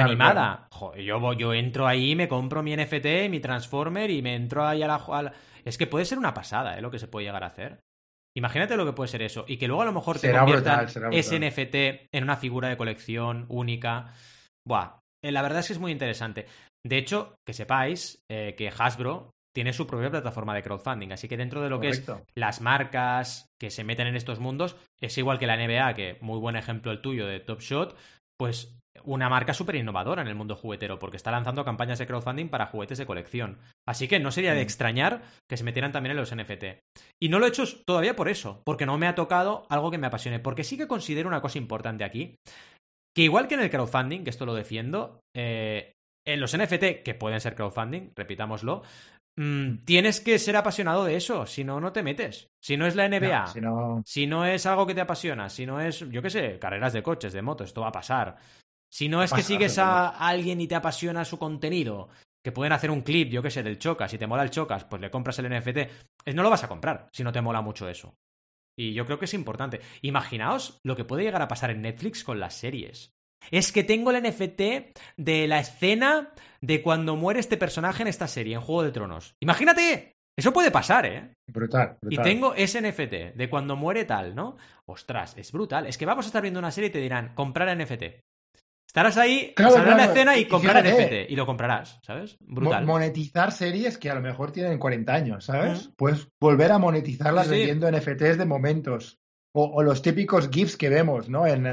[0.00, 0.68] Animada.
[0.98, 4.86] yo, yo entro ahí, me compro mi NFT, mi Transformer y me entro ahí a
[4.86, 5.32] la,
[5.64, 6.80] Es que puede ser una pasada, ¿eh?
[6.80, 7.80] Lo que se puede llegar a hacer.
[8.36, 9.44] Imagínate lo que puede ser eso.
[9.48, 13.46] Y que luego a lo mejor te conviertan ese NFT en una figura de colección
[13.48, 14.12] única.
[14.66, 16.46] Buah, eh, la verdad es que es muy interesante.
[16.84, 21.12] De hecho, que sepáis eh, que Hasbro tiene su propia plataforma de crowdfunding.
[21.12, 24.76] Así que dentro de lo que es las marcas que se meten en estos mundos,
[25.00, 27.96] es igual que la NBA, que muy buen ejemplo el tuyo de Top Shot,
[28.38, 32.48] pues una marca súper innovadora en el mundo juguetero, porque está lanzando campañas de crowdfunding
[32.48, 33.58] para juguetes de colección.
[33.86, 34.62] Así que no sería de mm.
[34.62, 36.64] extrañar que se metieran también en los NFT.
[37.20, 39.98] Y no lo he hecho todavía por eso, porque no me ha tocado algo que
[39.98, 42.36] me apasione, porque sí que considero una cosa importante aquí,
[43.14, 45.92] que igual que en el crowdfunding, que esto lo defiendo, eh,
[46.26, 48.82] en los NFT, que pueden ser crowdfunding, repitámoslo,
[49.38, 52.48] Mm, tienes que ser apasionado de eso, si no, no te metes.
[52.62, 53.46] Si no es la NBA,
[54.06, 54.46] si, no...
[54.46, 57.42] es algo que te apasiona, si no es, yo qué sé, carreras de coches, de
[57.42, 58.36] motos, esto va a pasar.
[58.90, 62.08] Si no es que sigues a alguien y te apasiona su contenido,
[62.44, 64.84] que pueden hacer un clip, yo qué sé, del Chocas, si te mola el Chocas,
[64.84, 67.88] pues le compras el NFT, no lo vas a comprar si no te mola mucho
[67.88, 68.14] eso.
[68.78, 69.80] Y yo creo que es importante.
[70.02, 73.10] Imaginaos lo que puede llegar a pasar en Netflix con las series.
[73.50, 78.28] Es que tengo el NFT de la escena de cuando muere este personaje en esta
[78.28, 79.34] serie, en Juego de Tronos.
[79.40, 81.34] Imagínate, eso puede pasar, ¿eh?
[81.50, 84.56] Brutal, Y tengo ese NFT de cuando muere tal, ¿no?
[84.84, 85.86] Ostras, es brutal.
[85.86, 88.20] Es que vamos a estar viendo una serie y te dirán, comprar NFT.
[88.96, 91.28] Estarás ahí, claro, la escena y comprar NFT.
[91.30, 92.38] Y lo comprarás, ¿sabes?
[92.40, 92.86] Brutal.
[92.86, 95.90] monetizar series que a lo mejor tienen 40 años, ¿sabes?
[95.98, 99.20] Puedes volver a monetizarlas vendiendo NFTs de momentos.
[99.52, 101.46] O, los típicos GIFs que vemos, ¿no?
[101.46, 101.66] En,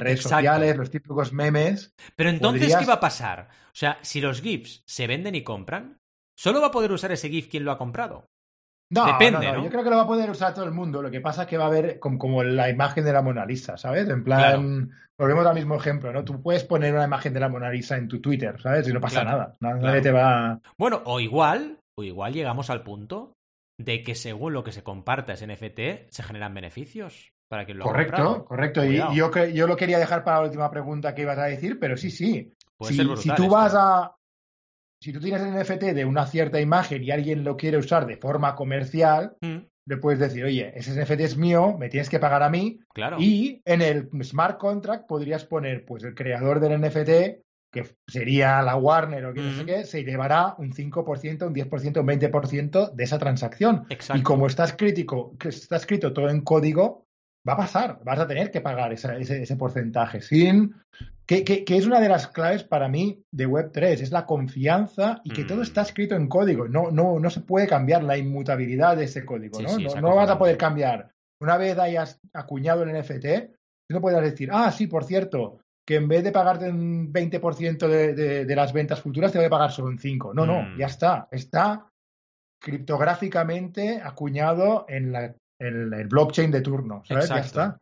[0.00, 1.92] redes sociales, los típicos memes.
[2.16, 3.48] Pero entonces, ¿qué va a pasar?
[3.66, 6.00] O sea, si los GIFs se venden y compran,
[6.34, 8.31] ¿solo va a poder usar ese GIF quien lo ha comprado?
[8.92, 11.00] No, Depende, no, Yo creo que lo va a poder usar todo el mundo.
[11.00, 13.78] Lo que pasa es que va a haber como, la imagen de la Mona Lisa,
[13.78, 14.06] ¿sabes?
[14.08, 16.24] En plan, volvemos al mismo ejemplo, ¿no?
[16.24, 18.86] Tú puedes poner una imagen de la Mona Lisa en tu Twitter, ¿sabes?
[18.86, 19.56] Y no pasa nada.
[19.60, 20.60] Nadie te va.
[20.76, 23.32] Bueno, o igual, o igual llegamos al punto
[23.78, 27.84] de que según lo que se comparta ese NFT, se generan beneficios para quien lo
[27.84, 28.84] Correcto, correcto.
[28.84, 31.96] Y yo, yo lo quería dejar para la última pregunta que ibas a decir, pero
[31.96, 32.54] sí, sí.
[32.80, 34.14] si, tú vas a.
[35.02, 38.16] Si tú tienes el NFT de una cierta imagen y alguien lo quiere usar de
[38.16, 39.56] forma comercial, mm.
[39.86, 42.78] le puedes decir, oye, ese NFT es mío, me tienes que pagar a mí.
[42.94, 43.16] Claro.
[43.18, 47.42] Y en el smart contract podrías poner, pues el creador del NFT
[47.72, 52.00] que sería la Warner o que no sé qué, se llevará un 5%, un 10%,
[52.00, 53.86] un 20% de esa transacción.
[54.14, 57.06] Y como está escrito, está escrito todo en código,
[57.48, 60.20] va a pasar, vas a tener que pagar ese, ese, porcentaje.
[60.20, 60.74] Sin,
[61.26, 65.30] que, que, es una de las claves para mí de Web3, es la confianza y
[65.30, 65.84] que todo está mm.
[65.84, 66.68] escrito en código.
[66.68, 69.60] No, no, no se puede cambiar la inmutabilidad de ese código.
[69.60, 70.00] ¿no?
[70.00, 71.10] no, vas a poder cambiar.
[71.40, 73.50] Una vez hayas acuñado el NFT,
[73.90, 78.44] no puedes decir, ah, sí, por cierto, que en vez de pagarte un 20% de,
[78.44, 80.32] de, las ventas futuras, te voy a pagar solo un 5%.
[80.34, 80.78] No, no, mm.
[80.78, 81.28] ya está.
[81.32, 81.88] Está
[82.62, 85.34] criptográficamente acuñado en, la,
[85.66, 87.02] el blockchain de turno.
[87.06, 87.28] ¿sabes?
[87.28, 87.78] Ya está.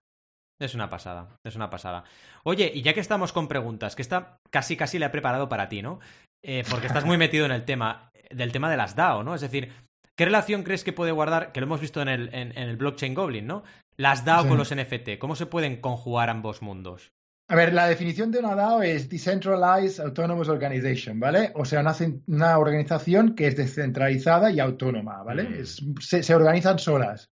[0.60, 2.04] Es una pasada, es una pasada.
[2.44, 5.70] Oye, y ya que estamos con preguntas, que esta casi casi la he preparado para
[5.70, 6.00] ti, ¿no?
[6.44, 9.34] Eh, porque estás muy metido en el tema del tema de las DAO, ¿no?
[9.34, 9.72] Es decir,
[10.16, 13.14] ¿qué relación crees que puede guardar, que lo hemos visto en el, en, el blockchain
[13.14, 13.64] Goblin, ¿no?
[13.96, 17.10] Las DAO con los NFT, ¿cómo se pueden conjugar ambos mundos?
[17.48, 21.50] A ver, la definición de una DAO es Decentralized Autonomous Organization, ¿vale?
[21.54, 21.82] O sea,
[22.26, 25.44] una, organización que es descentralizada y autónoma, ¿vale?
[25.44, 25.96] Mm.
[26.00, 27.30] se, organizan solas.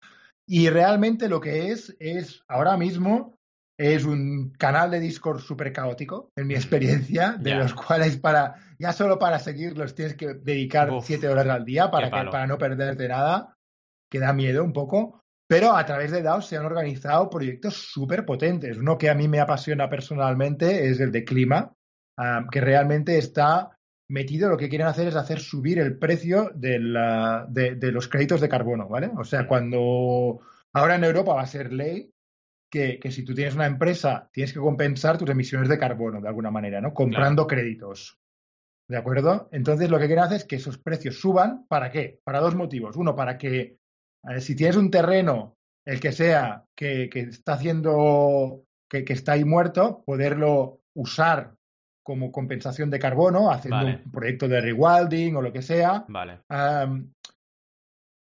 [0.47, 3.37] Y realmente lo que es, es ahora mismo,
[3.77, 8.93] es un canal de Discord súper caótico, en mi experiencia, de los cuales para, ya
[8.93, 13.07] solo para seguirlos tienes que dedicar siete horas al día para, que, para no perderte
[13.07, 13.55] nada,
[14.09, 15.21] que da miedo un poco.
[15.49, 18.77] Pero a través de DAO se han organizado proyectos súper potentes.
[18.77, 21.73] Uno que a mí me apasiona personalmente es el de clima,
[22.17, 23.76] ah, que realmente está
[24.09, 28.87] metido, lo que quieren hacer es hacer subir el precio de, los créditos de carbono,
[28.87, 29.11] ¿vale?
[29.17, 30.39] O sea, cuando
[30.73, 32.11] ahora en Europa va a ser ley
[32.71, 36.51] que, si tú tienes una empresa, tienes que compensar tus emisiones de carbono de alguna
[36.51, 36.93] manera, ¿no?
[36.93, 38.17] Comprando créditos.
[38.89, 39.49] ¿De acuerdo?
[39.51, 41.65] Entonces lo que quieren hacer es que esos precios suban.
[41.67, 42.21] ¿Para qué?
[42.23, 42.95] Para dos motivos.
[42.95, 43.77] Uno, para que
[44.39, 50.03] si tienes un terreno, el que sea, que, está haciendo, que, que está ahí muerto,
[50.05, 51.56] poderlo usar
[52.07, 56.05] como compensación de carbono, haciendo un proyecto de rewilding o lo que sea.
[56.07, 56.39] Vale.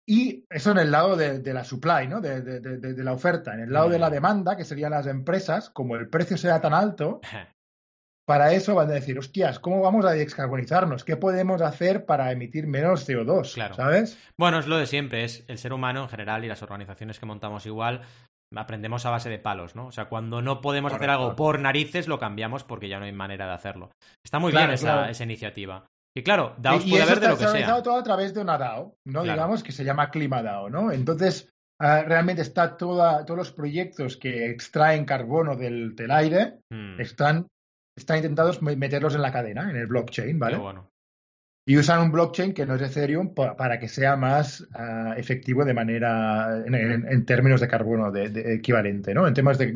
[0.06, 2.20] y eso en el lado de, la supply, ¿no?
[2.20, 3.52] De, de, la oferta.
[3.54, 6.74] En el lado de la demanda, que serían las empresas, como el precio sea tan
[6.74, 7.20] alto,
[8.24, 11.02] para eso van a decir, hostias, ¿cómo vamos a descarbonizarnos?
[11.02, 13.54] ¿Qué podemos hacer para emitir menos CO2?
[13.54, 13.74] Claro.
[13.74, 14.16] ¿Sabes?
[14.38, 17.26] Bueno, es lo de siempre, es el ser humano en general y las organizaciones que
[17.26, 18.02] montamos igual,
[18.56, 19.86] aprendemos a base de palos, ¿no?
[19.86, 23.12] O sea, cuando no podemos hacer algo por narices, lo cambiamos porque ya no hay
[23.12, 23.90] manera de hacerlo.
[24.24, 25.86] Está muy bien esa, iniciativa.
[26.14, 27.82] Y claro, DAOs puede haber de lo que sea.
[27.82, 29.22] todo a través de una DAO, ¿no?
[29.22, 30.92] Digamos que se llama ClimaDAO, ¿no?
[30.92, 31.50] Entonces,
[31.80, 37.00] ah, realmente está toda, todos los proyectos que extraen carbono del, aire hmm.
[37.00, 37.46] están
[37.96, 40.58] están intentados meterlos en la cadena, en el blockchain, ¿vale?
[41.64, 45.74] Y usan un blockchain que no es Ethereum para que sea más ah, efectivo de
[45.74, 49.28] manera, en, términos de carbono de, equivalente, ¿no?
[49.28, 49.72] En temas de,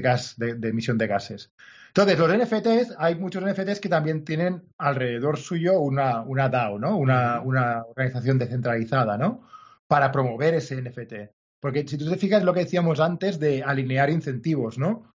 [0.00, 1.50] gas, de, emisión de gases.
[1.88, 6.96] Entonces, los NFTs, hay muchos NFTs que también tienen alrededor suyo una, una DAO, ¿no?
[6.96, 9.48] Una, una organización descentralizada, ¿no?
[9.88, 11.14] Para promover ese NFT.
[11.60, 15.10] Porque si tú te fijas lo que decíamos antes de alinear incentivos, ¿no?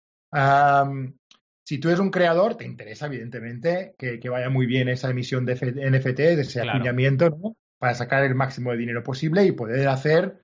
[1.70, 5.54] Si tú eres un creador, te interesa evidentemente que, vaya muy bien esa emisión de
[5.54, 7.58] NFT, de ese acuñamiento, ¿no?
[7.78, 10.42] Para sacar el máximo de dinero posible y poder hacer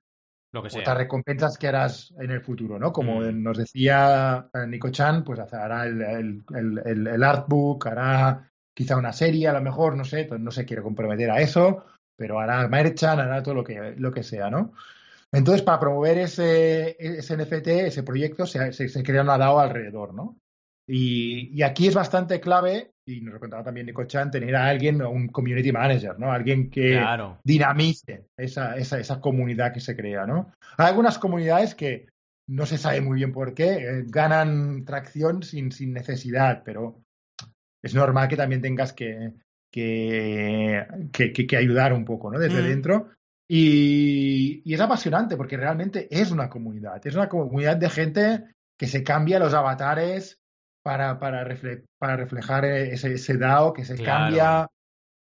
[0.52, 0.82] lo que sea.
[0.82, 2.92] otras recompensas que harás en el futuro, ¿no?
[2.92, 3.42] Como mm.
[3.42, 9.52] nos decía eh, Nico Chan, pues hará el, el, artbook, hará quizá una serie, a
[9.52, 13.54] lo mejor, no sé, no se quiere comprometer a eso, pero hará merchan, hará todo
[13.54, 14.74] lo que, lo que sea, ¿no?
[15.32, 20.14] Entonces, para promover ese, ese NFT, ese proyecto, se, se, se crea una DAO alrededor,
[20.14, 20.36] ¿no?
[20.88, 25.02] Y, aquí es bastante clave, y nos lo contaba también Nico Chan, tener a alguien,
[25.02, 26.30] un community manager, ¿no?
[26.30, 27.02] Alguien que
[27.42, 30.52] dinamice esa, esa, esa, comunidad que se crea, ¿no?
[30.76, 32.06] Hay algunas comunidades que
[32.48, 37.02] no se sabe muy bien por qué, eh, ganan tracción sin, sin necesidad, pero
[37.82, 39.32] es normal que también tengas que,
[39.72, 42.38] que, que, ayudar un poco, ¿no?
[42.38, 42.66] Desde mm.
[42.66, 43.08] dentro.
[43.48, 48.44] Y, y, es apasionante porque realmente es una comunidad, es una comunidad de gente
[48.78, 50.40] que se cambia los avatares
[50.86, 51.44] para, para,
[51.98, 54.68] para reflejar e-, ese, ese, DAO, que se cambia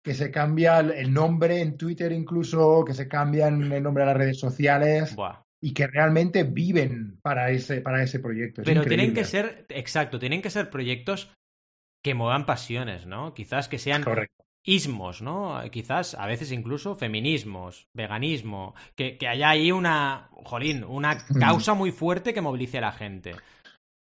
[0.01, 4.17] que se cambia el nombre en Twitter incluso, que se cambian el nombre de las
[4.17, 5.13] redes sociales.
[5.61, 8.61] Y que realmente viven para ese, para ese proyecto.
[8.63, 11.29] Pero tienen que ser, exacto, tienen que ser proyectos
[12.01, 13.33] que muevan pasiones, ¿no?
[13.33, 14.05] Quizás que sean
[14.63, 15.61] ismos, ¿no?
[15.69, 21.91] Quizás a veces incluso feminismos, veganismo, que, que haya ahí una, jolín, una causa muy
[21.91, 23.35] fuerte que movilice a la gente.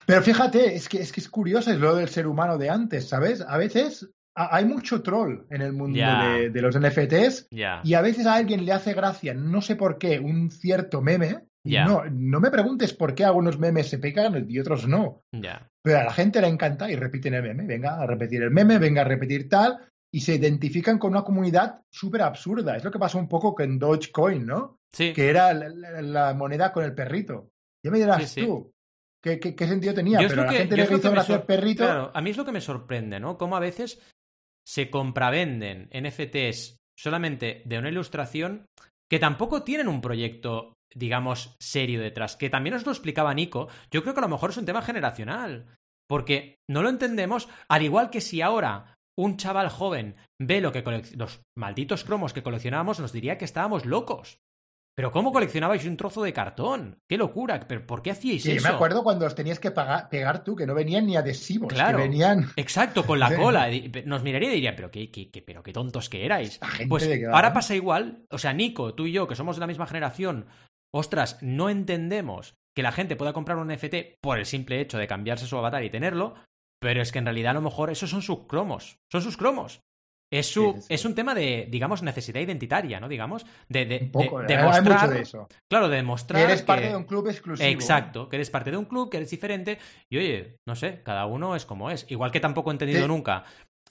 [0.09, 3.07] Pero fíjate, es que, es que es curioso, es lo del ser humano de antes,
[3.07, 3.41] ¿sabes?
[3.41, 8.33] A veces hay mucho troll en el mundo de, los NFTs y a veces a
[8.33, 11.45] alguien le hace gracia, no sé por qué, un cierto meme.
[11.63, 15.21] No, no me preguntes por qué algunos memes se pegan y otros no.
[15.83, 17.67] Pero a la gente le encanta y repiten el meme.
[17.67, 19.77] Venga a repetir el meme, venga a repetir tal.
[20.11, 22.75] Y se identifican con una comunidad súper absurda.
[22.75, 24.79] Es lo que pasó un poco con Dogecoin, ¿no?
[24.91, 25.13] Sí.
[25.13, 27.51] Que era la, moneda con el perrito.
[27.85, 28.73] Ya me dirás tú,
[29.21, 30.19] ¿Qué, qué, sentido tenía?
[30.19, 31.83] Pero la gente le hizo perrito.
[31.83, 33.37] Claro, a mí es lo que me sorprende, ¿no?
[33.37, 34.01] Cómo a veces
[34.65, 38.65] se compravenden NFTs solamente de una ilustración
[39.09, 42.37] que tampoco tienen un proyecto, digamos, serio detrás.
[42.37, 43.67] Que también os lo explicaba Nico.
[43.91, 45.65] Yo creo que a lo mejor es un tema generacional.
[46.07, 50.81] Porque no lo entendemos, al igual que si ahora un chaval joven ve lo que
[51.15, 54.39] los malditos cromos que coleccionábamos, nos diría que estábamos locos.
[54.99, 56.99] Pero ¿cómo coleccionabais un trozo de cartón?
[57.07, 57.57] ¡Qué locura!
[57.65, 58.59] ¿Pero ¿Por qué hacíais eso?
[58.59, 61.99] Sí, me acuerdo cuando os tenías que pegar tú, que no venían ni adhesivos, claro,
[61.99, 62.51] que venían...
[62.57, 63.69] Exacto, con la cola.
[64.03, 66.59] Nos miraría y diría, pero qué, qué, pero qué tontos que erais.
[66.89, 68.25] Pues ahora pasa igual.
[68.29, 70.47] O sea, Nico, tú y yo, que somos de la misma generación,
[70.93, 75.07] ostras, no entendemos que la gente pueda comprar un NFT por el simple hecho de
[75.07, 76.35] cambiarse su avatar y tenerlo,
[76.81, 78.99] pero es que en realidad a lo mejor esos son sus cromos.
[79.09, 79.79] Son sus cromos.
[80.31, 83.07] Es, su, es un tema de, digamos, necesidad identitaria, ¿no?
[83.07, 85.47] Digamos, de, de, un poco, de, mucho de eso.
[85.67, 86.41] Claro, de demostrar.
[86.41, 87.67] Que eres parte de un club exclusivo.
[87.67, 89.79] Exacto, que eres parte de un club, que eres diferente.
[90.09, 92.05] Y oye, no sé, cada uno es como es.
[92.09, 93.43] Igual que tampoco he entendido nunca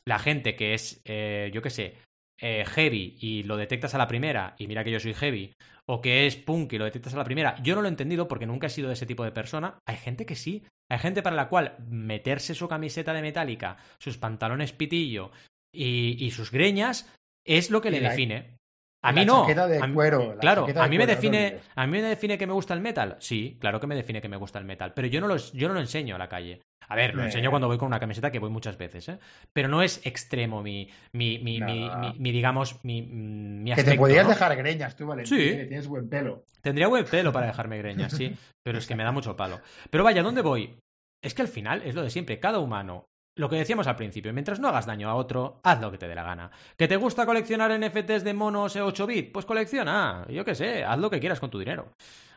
[0.06, 1.96] la gente que es, eh, yo qué sé,
[2.40, 5.52] eh, heavy y lo detectas a la primera, y mira que yo soy heavy,
[5.86, 7.56] o que es punk y lo detectas a la primera.
[7.62, 9.78] Yo no lo he entendido porque nunca he sido de ese tipo de persona.
[9.86, 10.64] Hay gente que sí.
[10.90, 15.30] Hay gente para la cual meterse su camiseta de metálica, sus pantalones pitillo,
[15.72, 17.12] y, sus greñas
[17.44, 18.58] es lo que le define.
[19.02, 19.46] A mí no.
[19.46, 22.80] De cuero, claro, a mí me define, a mí me define que me gusta el
[22.80, 23.16] metal.
[23.20, 25.68] Sí, claro que me define que me gusta el metal, pero yo no lo, yo
[25.68, 26.62] no lo enseño a la calle.
[26.90, 29.18] A ver, lo enseño cuando voy con una camiseta que voy muchas veces, ¿eh?
[29.52, 34.26] Pero no es extremo mi, mi, mi, mi, digamos, mi, mi aspecto, Que te podías
[34.26, 35.44] dejar greñas tú, Valentín, sí.
[35.50, 36.46] Que tienes buen pelo.
[36.62, 39.60] Tendría buen pelo para dejarme greñas, sí, pero es que me da mucho palo.
[39.90, 40.78] Pero vaya, ¿dónde voy?
[41.22, 42.40] Es que al final es lo de siempre.
[42.40, 43.04] Cada humano
[43.38, 46.08] lo que decíamos al principio, mientras no hagas daño a otro, haz lo que te
[46.08, 46.50] dé la gana.
[46.76, 49.32] ¿Que te gusta coleccionar NFTs de monos 8 bit?
[49.32, 51.92] Pues colecciona, yo qué sé, haz lo que quieras con tu dinero.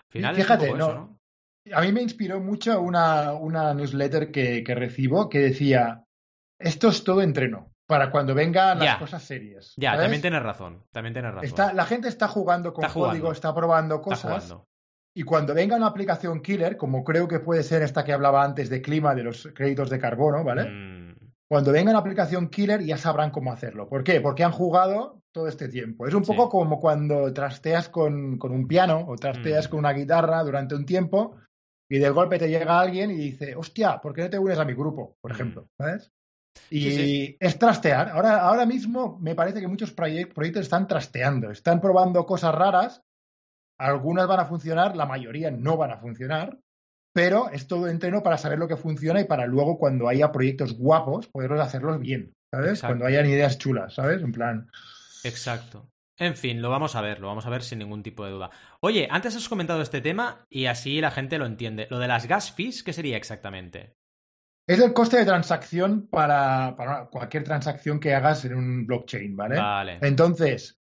[0.10, 1.18] final Fíjate, no,
[1.74, 6.04] A mí me inspiró mucho una, una newsletter que, que, recibo que decía,
[6.60, 9.74] esto es todo entreno, para cuando vengan las cosas serias.
[9.78, 11.76] Ya, también tienes razón, también tienes razón.
[11.76, 14.56] la gente está jugando con código, está probando cosas.
[15.14, 18.70] Y cuando venga una aplicación killer, como creo que puede ser esta que hablaba antes
[18.70, 20.70] de clima, de los créditos de carbono, ¿vale?
[20.70, 21.16] Mm.
[21.50, 23.90] Cuando venga una aplicación killer ya sabrán cómo hacerlo.
[23.90, 24.22] ¿Por qué?
[24.22, 26.08] Porque han jugado todo este tiempo.
[26.08, 29.70] Es un poco como cuando trasteas con, un piano o trasteas mm.
[29.70, 31.36] con una guitarra durante un tiempo
[31.90, 34.66] y de golpe te llega alguien y dice, hostia, ¿por qué no te unes a
[34.66, 35.18] mi grupo?
[35.20, 35.34] Por mm.
[35.34, 36.10] ejemplo, ¿sabes?
[36.70, 38.10] Y es trastear.
[38.10, 43.04] Ahora, ahora mismo me parece que muchos proyectos están trasteando, están probando cosas raras
[43.82, 46.60] algunas van a funcionar, la mayoría no van a funcionar,
[47.14, 50.78] pero es todo entreno para saber lo que funciona y para luego cuando haya proyectos
[50.78, 52.82] guapos poderlos hacerlos bien, ¿sabes?
[52.82, 54.22] Cuando hayan ideas chulas, ¿sabes?
[54.22, 54.70] En plan...
[55.24, 55.90] Exacto.
[56.18, 58.52] En fin, lo vamos a ver, lo vamos a ver sin ningún tipo de duda.
[58.80, 61.88] Oye, antes has comentado este tema y así la gente lo entiende.
[61.90, 63.96] Lo de las gas fees, ¿qué sería exactamente?
[64.68, 69.58] Es el coste de transacción para, para cualquier transacción que hagas en un blockchain, ¿vale?
[69.58, 70.00] Vale.
[70.02, 70.81] Entonces,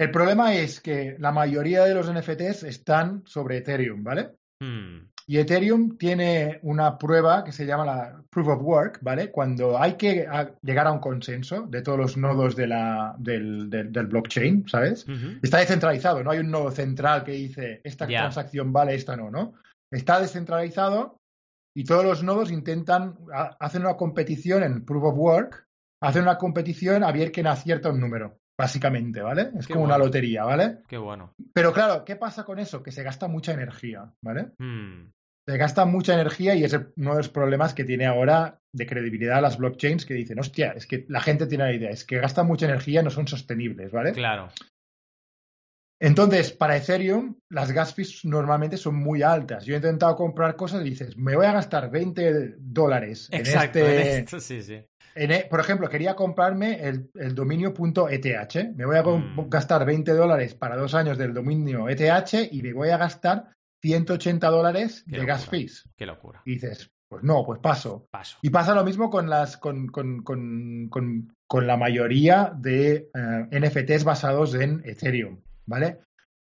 [0.00, 4.30] el problema es que la mayoría de los NFTs están sobre Ethereum, ¿vale?
[4.58, 5.10] Hmm.
[5.26, 9.30] Y Ethereum tiene una prueba que se llama la Proof of Work, ¿vale?
[9.30, 10.26] Cuando hay que
[10.62, 13.68] llegar a un consenso de todos los nodos de la, del,
[14.08, 15.04] blockchain, ¿sabes?
[15.42, 19.52] Está descentralizado, no hay un nodo central que dice esta transacción vale, esta no, ¿no?
[19.92, 21.18] Está descentralizado
[21.76, 23.18] y todos los nodos intentan,
[23.60, 25.66] hacen una competición en Proof of Work,
[26.02, 29.50] hacen una competición a ver quién acierta un número básicamente, ¿vale?
[29.58, 30.80] Es como una lotería, ¿vale?
[30.86, 31.32] Qué bueno.
[31.54, 32.82] Pero claro, ¿qué pasa con eso?
[32.82, 34.50] Que se gasta mucha energía, ¿vale?
[34.58, 35.12] Hmm.
[35.48, 39.40] Se gasta mucha energía y es uno de los problemas que tiene ahora de credibilidad
[39.40, 42.46] las blockchains que dicen, hostia, es que la gente tiene la idea, es que gastan
[42.46, 44.12] mucha energía, no son sostenibles, ¿vale?
[44.12, 44.50] Claro.
[45.98, 49.64] Entonces, para Ethereum, las gas fees normalmente son muy altas.
[49.64, 54.26] Yo he intentado comprar cosas y dices, me voy a gastar 20 dólares en este...
[54.40, 54.84] sí, sí.
[55.14, 57.74] E, por ejemplo, quería comprarme el, el dominio
[58.10, 58.74] .eth.
[58.74, 59.48] Me voy a mm.
[59.48, 63.52] gastar 20 dólares para dos años del dominio ETH y me voy a gastar
[63.82, 65.88] 180 dólares de gas fees.
[65.96, 66.42] Qué locura.
[66.44, 68.06] Y dices, pues no, pues paso.
[68.10, 68.38] paso.
[68.42, 74.04] Y pasa lo mismo con las con, con, con, con la mayoría de eh, NFTs
[74.04, 76.00] basados en Ethereum, ¿vale?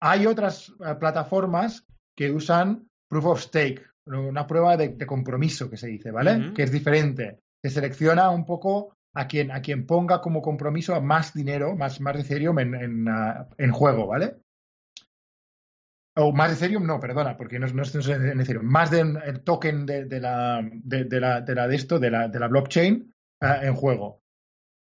[0.02, 1.86] Hay otras eh, plataformas
[2.16, 6.52] que usan Proof of Stake, una prueba de, compromiso que se dice, ¿vale?
[6.54, 11.34] Que es diferente se selecciona un poco a quien, a quien ponga como compromiso más
[11.34, 14.36] dinero, más, más de Ethereum en, en, ah, en juego, ¿vale?
[16.16, 19.86] O más de Ethereum, no, perdona, porque no, no, es en Ethereum, más del token
[19.86, 23.60] de, de, la, de, la, de, la, de esto, de la, de la blockchain ah,
[23.62, 24.22] en juego.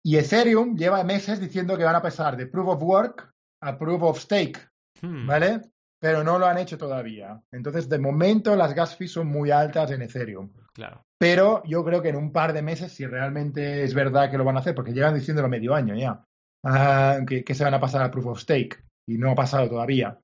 [0.04, 4.04] Y Ethereum lleva meses diciendo que van a pasar de Proof of Work a Proof
[4.04, 4.60] of Stake,
[5.02, 5.28] hmm.
[5.28, 5.62] ¿vale?
[6.00, 7.42] Pero no lo han hecho todavía.
[7.52, 10.54] Entonces, de momento, las gas fees son muy altas en Ethereum.
[10.74, 11.07] Claro.
[11.20, 14.44] Pero yo creo que en un par de meses, si realmente es verdad que lo
[14.44, 16.24] van a hacer, porque llevan diciéndolo medio año ya,
[16.66, 20.20] ah, que, se van a pasar a Proof of Stake y no ha pasado todavía.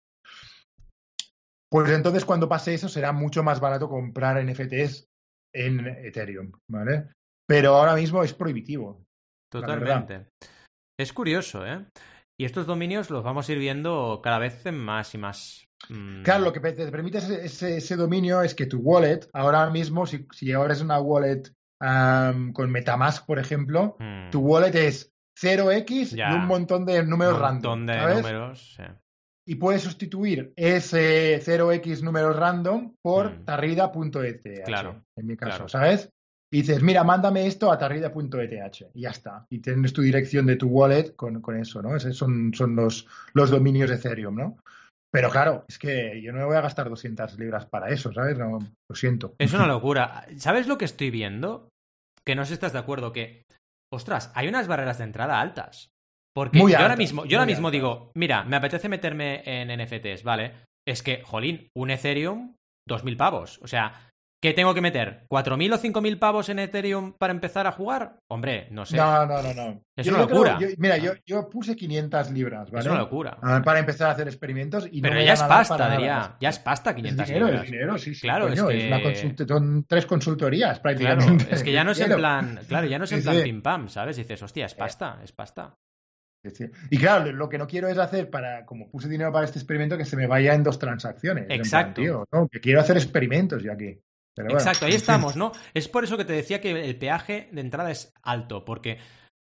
[1.72, 5.08] Pues entonces cuando pase eso será mucho más barato comprar NFTs
[5.56, 7.10] en Ethereum, ¿vale?
[7.48, 9.04] Pero ahora mismo es prohibitivo.
[9.52, 10.28] Totalmente.
[11.00, 11.86] Es curioso, ¿eh?
[12.40, 15.66] Y estos dominios los vamos a ir viendo cada vez más y más.
[16.24, 20.52] Claro, lo que te permite ese, dominio es que tu wallet, ahora mismo, si, si
[20.52, 24.30] ahora es una wallet con Metamask, por ejemplo, mm.
[24.32, 25.12] tu wallet es
[25.42, 27.74] 0x y un montón de números random.
[27.74, 28.78] Un montón de números,
[29.46, 33.46] Y puedes sustituir ese 0x números random por mm.
[33.46, 34.64] tarrida.eth.
[34.66, 35.04] Claro.
[35.16, 36.10] En mi caso, ¿sabes?
[36.52, 39.48] Y dices, mira, mándame esto a tarrida.eth y ya está.
[39.50, 41.96] Y tienes tu dirección de tu wallet con, con eso, ¿no?
[41.96, 44.58] Esos son, son los, los dominios de Ethereum, ¿no?
[45.14, 48.36] Pero claro, es que yo no me voy a gastar 200 libras para eso, ¿sabes?
[48.36, 49.36] No, lo siento.
[49.38, 50.26] Es una locura.
[50.38, 51.70] ¿Sabes lo que estoy viendo?
[52.26, 53.44] Que no sé si estás de acuerdo que,
[53.94, 55.90] ostras, hay unas barreras de entrada altas.
[56.36, 60.66] Porque yo ahora mismo, yo ahora mismo digo, mira, me apetece meterme en NFTs, ¿vale?
[60.88, 62.56] Es que, jolín, un Ethereum,
[62.90, 63.60] 2.000 pavos.
[63.62, 64.10] O sea,
[64.44, 65.26] ¿Qué tengo que meter?
[65.30, 68.20] ¿4.000 o 5.000 pavos en Ethereum para empezar a jugar?
[68.28, 68.98] Hombre, no sé.
[68.98, 69.54] No, no, no.
[69.54, 69.82] no.
[69.96, 70.60] Es una locura.
[70.80, 72.82] mira, yo, puse 500 libras, ¿vale?
[72.82, 73.38] Es una locura.
[73.64, 74.86] para empezar a hacer experimentos.
[74.92, 76.36] Y Pero ya es pasta, diría.
[76.42, 77.64] Ya es pasta 500 dinero, libras.
[77.64, 78.22] Es dinero, sí, sí.
[78.24, 79.48] Claro, es, que...
[79.48, 81.46] son tres consultorías prácticamente.
[81.46, 83.62] Claro, es que ya no es en plan, claro, ya no es en plan pim
[83.62, 84.18] pam, ¿sabes?
[84.18, 85.74] dices, hostia, es pasta, es pasta.
[86.90, 89.98] Y claro, lo que no quiero es hacer para, como puse dinero para este experimento,
[89.98, 91.46] que se me vaya en dos transacciones.
[91.48, 92.28] Exacto.
[92.52, 93.98] Que quiero hacer experimentos ya aquí.
[94.36, 95.52] Exacto, ahí estamos, ¿no?
[95.74, 98.98] Es por eso que te decía que el peaje de entrada es alto, porque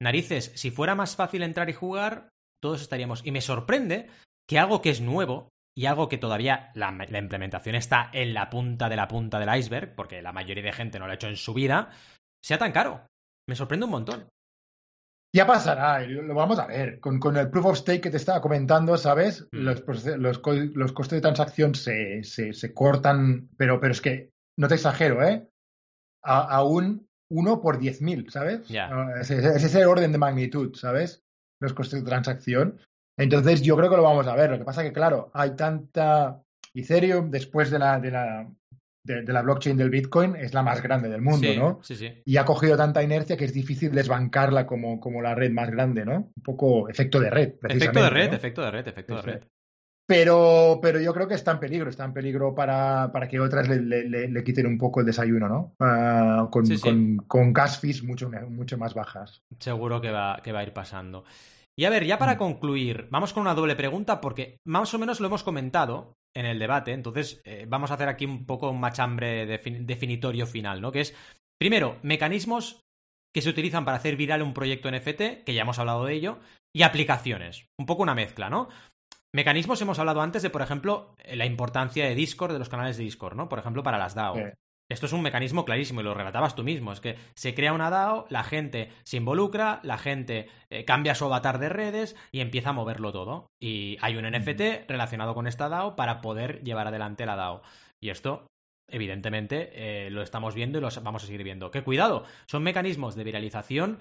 [0.00, 2.30] narices, si fuera más fácil entrar y jugar,
[2.62, 3.24] todos estaríamos.
[3.24, 4.08] Y me sorprende
[4.48, 8.88] que algo que es nuevo y algo que todavía la, implementación está en la punta
[8.88, 11.36] de la punta del iceberg, porque la mayoría de gente no lo ha hecho en
[11.36, 11.90] su vida,
[12.42, 13.06] sea tan caro.
[13.48, 14.28] Me sorprende un montón.
[15.32, 16.98] Ya pasará, lo vamos a ver.
[16.98, 19.46] Con, el proof of stake que te estaba comentando, ¿sabes?
[19.52, 19.58] Mm.
[20.18, 25.48] Los, costes de transacción se, se, cortan, pero, pero es que no te exagero, ¿eh?
[26.22, 28.70] A, un 1 por 10.000, ¿sabes?
[28.76, 31.22] Ah, es, es, ese orden de magnitud, ¿sabes?
[31.60, 32.78] Los costes de transacción.
[33.18, 34.50] Entonces yo creo que lo vamos a ver.
[34.50, 36.42] Lo que pasa que, claro, hay tanta
[36.74, 38.50] Ethereum después de la, de la,
[39.04, 41.80] de, la blockchain del Bitcoin es la más grande del mundo, ¿no?
[41.82, 42.22] Sí, sí.
[42.24, 46.04] Y ha cogido tanta inercia que es difícil desbancarla como, como la red más grande,
[46.04, 46.32] ¿no?
[46.36, 47.54] Un poco efecto de red.
[47.62, 49.42] Efecto de red, efecto de red, efecto de red.
[50.10, 53.68] Pero, pero yo creo que está en peligro, está en peligro para, para que otras
[53.68, 55.76] le, le, quiten un poco el desayuno, ¿no?
[55.78, 59.44] Ah, con, con, con, gas fees mucho, mucho más bajas.
[59.60, 61.22] Seguro que va, que va a ir pasando.
[61.78, 62.38] Y a ver, ya para mm.
[62.38, 66.58] concluir, vamos con una doble pregunta porque más o menos lo hemos comentado en el
[66.58, 70.90] debate, entonces eh, vamos a hacer aquí un poco un machambre definitorio final, ¿no?
[70.90, 71.14] Que es,
[71.56, 72.80] primero, mecanismos
[73.32, 76.40] que se utilizan para hacer viral un proyecto NFT, que ya hemos hablado de ello,
[76.74, 78.68] y aplicaciones, un poco una mezcla, ¿no?
[79.32, 83.04] Mecanismos hemos hablado antes de, por ejemplo, la importancia de Discord, de los canales de
[83.04, 83.48] Discord, ¿no?
[83.48, 84.34] Por ejemplo, para las DAO.
[84.90, 86.92] Esto es un mecanismo clarísimo y lo relatabas tú mismo.
[86.92, 91.26] Es que se crea una DAO, la gente se involucra, la gente eh, cambia su
[91.26, 93.46] avatar de redes y empieza a moverlo todo.
[93.60, 97.62] Y hay un NFT relacionado con esta DAO para poder llevar adelante la DAO.
[98.00, 98.48] Y esto,
[98.88, 101.70] evidentemente, eh, lo estamos viendo y lo vamos a seguir viendo.
[101.70, 102.24] ¡Qué cuidado!
[102.46, 104.00] Son mecanismos de viralización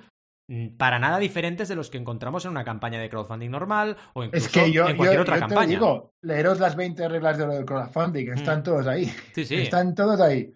[0.78, 4.60] para nada diferentes de los que encontramos en una campaña de crowdfunding normal o incluso
[4.60, 5.68] en cualquier otra campaña.
[5.68, 8.64] Te digo, leeros las 20 reglas del crowdfunding, están mm.
[8.64, 9.06] todos ahí.
[9.34, 9.56] Sí, sí.
[9.56, 10.52] Están todos ahí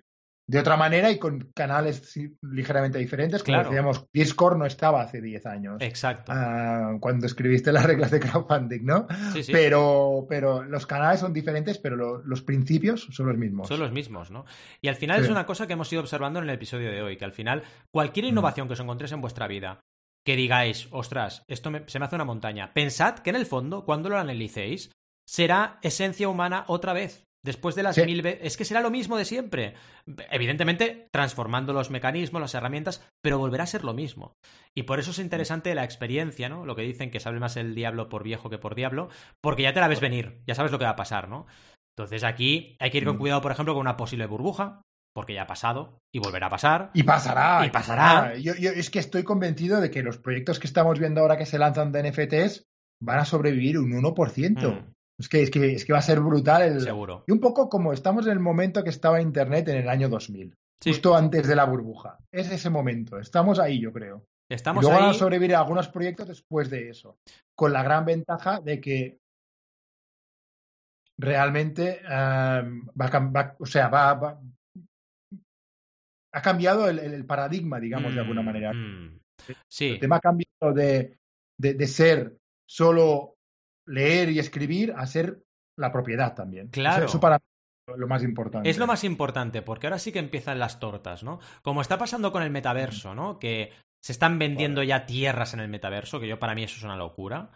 [0.45, 3.43] de otra manera y con canales ligeramente diferentes.
[3.43, 5.81] Como decíamos, Discord no estaba hace 10 años.
[5.81, 6.31] Exacto.
[6.35, 9.07] Ah, cuando escribiste las reglas de crowdfunding, ¿no?
[9.31, 9.51] Sí, sí.
[9.51, 13.67] Pero, pero los canales son diferentes, pero los principios son los mismos.
[13.67, 14.45] Son los mismos, ¿no?
[14.81, 17.17] Y al final es una cosa que hemos ido observando en el episodio de hoy,
[17.17, 18.29] que al final cualquier mm.
[18.29, 19.79] innovación que os encontréis en vuestra vida,
[20.25, 24.09] que digáis, ostras, esto se me hace una montaña, pensad que en el fondo, cuando
[24.09, 24.91] lo analicéis,
[25.25, 27.25] será esencia humana otra vez.
[27.43, 28.41] Después de las mil veces.
[28.43, 29.73] Es que será lo mismo de siempre.
[30.31, 34.37] Evidentemente, transformando los mecanismos, las herramientas, pero volverá a ser lo mismo.
[34.73, 36.65] Y por eso es interesante la experiencia, ¿no?
[36.65, 39.09] Lo que dicen que sabe más el diablo por viejo que por diablo,
[39.41, 41.45] porque ya te la ves venir, ya sabes lo que va a pasar, ¿no?
[41.97, 43.19] Entonces aquí hay que ir con mm.
[43.19, 44.81] cuidado, por ejemplo, con una posible burbuja,
[45.13, 46.91] porque ya ha pasado y volverá a pasar.
[46.93, 47.65] Y pasará.
[47.65, 48.35] Y pasará.
[48.35, 51.59] Yo, es que estoy convencido de que los proyectos que estamos viendo ahora que se
[51.59, 52.63] lanzan de NFTs
[53.01, 54.93] van a sobrevivir un 1%.
[55.19, 56.63] Es que, es que, es que va a ser brutal.
[56.63, 56.81] El...
[56.81, 57.23] Seguro.
[57.27, 60.55] Y un poco como estamos en el momento que estaba Internet en el año 2000.
[60.83, 62.17] Justo antes de la burbuja.
[62.31, 63.17] Es ese momento.
[63.17, 64.25] Estamos ahí, yo creo.
[64.49, 67.17] Estamos luego van a sobrevivir algunos proyectos después de eso.
[67.55, 69.19] Con la gran ventaja de que
[71.17, 74.41] realmente em, va, a, o sea, va,
[76.33, 78.73] ha cambiado el, paradigma, digamos, de alguna mm, manera.
[78.73, 79.19] Mm.
[79.69, 79.91] Sí.
[79.91, 81.17] El tema ha cambiado de,
[81.57, 82.37] de ser
[82.67, 83.37] solo
[83.87, 85.43] leer y escribir a ser
[85.77, 86.69] la propiedad también.
[86.69, 87.05] Claro.
[87.05, 87.39] Eso, para
[87.87, 88.69] lo más importante.
[88.69, 91.39] Es lo más importante, porque ahora sí que empiezan las tortas, ¿no?
[91.61, 93.39] Como está pasando con el metaverso, ¿no?
[93.39, 96.83] Que se están vendiendo ya tierras en el metaverso, que yo para mí eso es
[96.83, 97.51] una locura.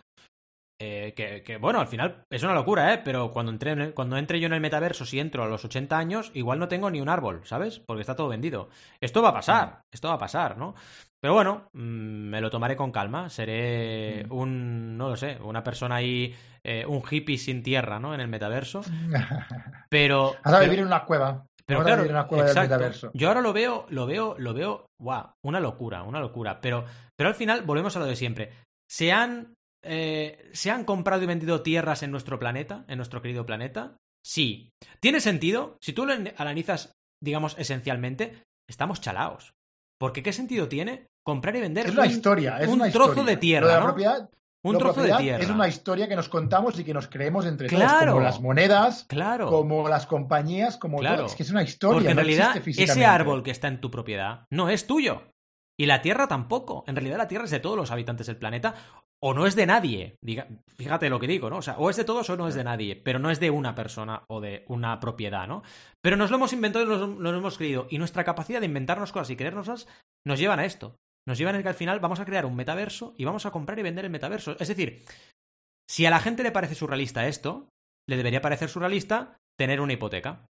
[0.80, 3.02] Eh, que, bueno, al final es una locura, ¿eh?
[3.04, 6.32] Pero cuando, entré, cuando entre yo en el metaverso, si entro a los 80 años,
[6.36, 7.80] igual no tengo ni un árbol, ¿sabes?
[7.80, 8.70] Porque está todo vendido.
[9.02, 10.76] Esto va a pasar, esto va a pasar, ¿no?
[11.20, 13.30] Pero bueno, mm, me lo tomaré con calma.
[13.30, 14.32] Seré mm.
[14.32, 18.14] un, no lo sé, una persona ahí, eh, un hippie sin tierra, ¿no?
[18.14, 18.82] En el metaverso.
[19.90, 20.36] Pero.
[20.44, 21.46] Vas a vivir en una cueva.
[21.66, 23.12] Pero claro, en una cueva del metaverso.
[23.14, 26.62] Yo ahora lo veo, lo veo, lo veo, wow, una locura, una locura.
[26.62, 26.86] Pero,
[27.18, 28.54] pero al final volvemos a lo de siempre.
[28.90, 29.54] Se han,
[29.84, 33.98] eh, se han comprado y vendido tierras en nuestro planeta, en nuestro querido planeta.
[34.26, 34.70] Sí.
[35.02, 35.78] ¿Tiene sentido?
[35.82, 39.52] Si tú lo analizas, digamos, esencialmente, estamos chalaos.
[40.00, 43.84] Porque ¿qué sentido tiene comprar y vender es una historia, es un trozo de tierra?
[43.84, 44.30] propiedad,
[44.64, 45.44] un trozo de tierra.
[45.44, 49.06] Es una historia que nos contamos y que nos creemos entre todos, como las monedas,
[49.08, 49.48] claro.
[49.48, 51.26] como las compañías, como claro.
[51.26, 51.96] Es que es una historia.
[51.96, 55.24] Porque en realidad ese árbol que está en tu propiedad no es tuyo.
[55.80, 56.84] Y la Tierra tampoco.
[56.88, 58.74] En realidad la Tierra es de todos los habitantes del planeta
[59.20, 60.16] o no es de nadie.
[60.76, 61.58] fíjate lo que digo, ¿no?
[61.58, 63.50] O sea, o es de todos o no es de nadie, pero no es de
[63.50, 65.64] una persona o de una propiedad, ¿no?
[66.02, 67.88] Pero nos lo hemos inventado y nos, lo hemos creído.
[67.90, 69.88] Y nuestra capacidad de inventarnos cosas y creérnoslas
[70.26, 70.96] nos llevan a esto.
[71.28, 73.78] Nos llevan a que al final vamos a crear un metaverso y vamos a comprar
[73.80, 74.56] y vender el metaverso.
[74.60, 75.04] Es decir,
[75.90, 77.70] si a la gente le parece surrealista esto,
[78.08, 80.46] le debería parecer surrealista tener una hipoteca.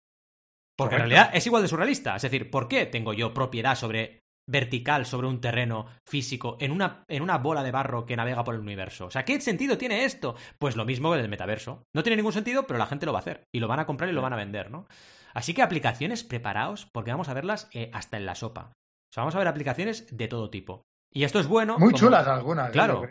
[0.77, 2.15] Porque en realidad es igual de surrealista.
[2.15, 7.03] Es decir, ¿por qué tengo yo propiedad sobre vertical sobre un terreno físico en una,
[7.07, 9.07] en una bola de barro que navega por el universo.
[9.07, 10.35] O sea, ¿qué sentido tiene esto?
[10.57, 11.83] Pues lo mismo que el metaverso.
[11.93, 13.43] No tiene ningún sentido, pero la gente lo va a hacer.
[13.53, 14.87] Y lo van a comprar y lo van a vender, ¿no?
[15.33, 18.71] Así que aplicaciones preparaos, porque vamos a verlas eh, hasta en la sopa.
[18.71, 20.83] O sea, vamos a ver aplicaciones de todo tipo.
[21.13, 21.77] Y esto es bueno.
[21.77, 22.71] Muy chulas algunas, ¿eh?
[22.71, 23.07] claro.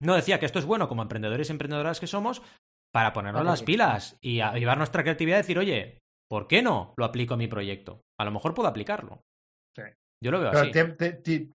[0.00, 2.42] No decía que esto es bueno como emprendedores y emprendedoras que somos
[2.92, 7.04] para ponernos las pilas y llevar nuestra creatividad y decir, oye, ¿por qué no lo
[7.04, 8.02] aplico a mi proyecto?
[8.18, 9.22] A lo mejor puedo aplicarlo.
[10.22, 11.52] Yo lo veo así.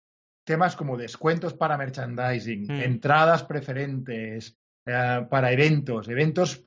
[0.45, 2.82] temas como descuentos para merchandising, mm.
[2.82, 6.66] entradas preferentes eh, para eventos, eventos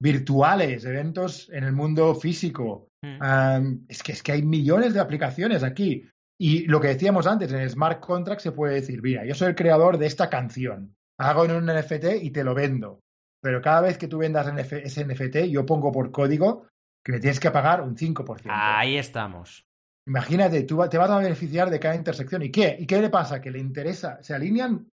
[0.00, 2.88] virtuales, eventos en el mundo físico.
[3.02, 3.84] Mm.
[3.88, 6.08] es, que, es que hay millones de aplicaciones aquí.
[6.40, 9.48] Y lo que decíamos antes, en el smart contract se puede decir, mira, yo soy
[9.48, 13.00] el creador de esta canción, hago en un NFT y te lo vendo.
[13.42, 16.66] Pero cada vez que tú vendas ese NFT, yo pongo por código
[17.04, 18.46] que me tienes que pagar un 5%.
[18.48, 19.66] Ahí estamos.
[20.06, 22.42] Imagínate, tú te vas a beneficiar de cada intersección.
[22.42, 22.76] ¿Y qué?
[22.78, 23.40] ¿Y qué le pasa?
[23.40, 24.88] Que le interesa, se alinean,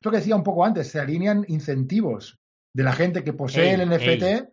[0.00, 2.38] lo que decía un poco antes, se alinean incentivos
[2.74, 4.50] de la gente que posee el NFT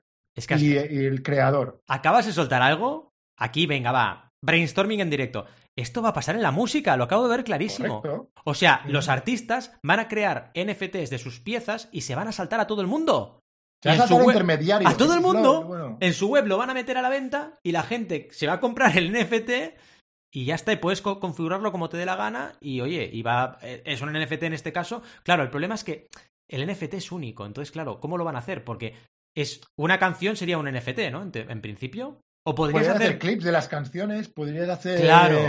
[0.60, 1.82] y, el creador.
[1.88, 3.14] ¿Acabas de soltar algo?
[3.38, 4.32] Aquí, venga, va.
[4.42, 5.46] Brainstorming en directo.
[5.76, 8.04] Esto va a pasar en la música, lo acabo de ver clarísimo.
[8.44, 12.32] O sea, los artistas van a crear NFTs de sus piezas y se van a
[12.32, 13.40] saltar a todo el mundo.
[13.84, 15.98] a, su a todo el mundo.
[16.00, 18.54] En su web lo van a meter a la venta y la gente se va
[18.54, 19.50] a comprar el NFT
[20.36, 23.60] y ya está, y puedes configurarlo como te dé la gana y oye, y va,
[23.62, 25.04] eh, es un NFT en este caso.
[25.24, 26.08] Claro, el problema es que
[26.50, 28.64] el NFT es único, entonces claro, ¿cómo lo van a hacer?
[28.64, 28.96] Porque
[29.36, 31.22] es una canción sería un NFT, ¿no?
[31.34, 32.20] En, principio.
[32.46, 33.20] O podrías hacer...
[33.20, 35.00] clips de las canciones, podrías hacer...
[35.02, 35.40] Claro,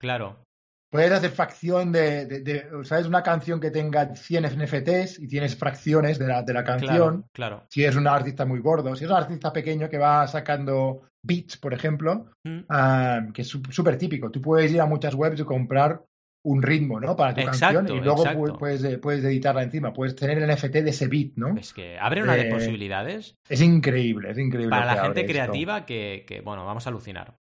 [0.00, 0.42] claro.
[0.90, 3.06] Puedes hacer fracción de, ¿sabes?
[3.06, 7.26] Una canción que tenga 100 NFTs y tienes fracciones de la, de la canción.
[7.32, 8.94] Claro, Si es un artista muy gordo.
[8.96, 12.60] Si es un artista pequeño que va sacando beats, por ejemplo, mm.
[12.68, 14.30] ah, que es súper típico.
[14.30, 16.02] Tú puedes ir a muchas webs y comprar
[16.44, 17.16] un ritmo, ¿no?
[17.16, 18.24] Para tu canción y luego
[18.56, 19.92] puedes, puedes, editarla encima.
[19.92, 21.56] Puedes tener el NFT de ese beat, ¿no?
[21.56, 23.36] Es que abre una de eh, posibilidades.
[23.48, 24.70] Es increíble, es increíble.
[24.70, 27.34] Para la gente creativa que, que, bueno, vamos a alucinar.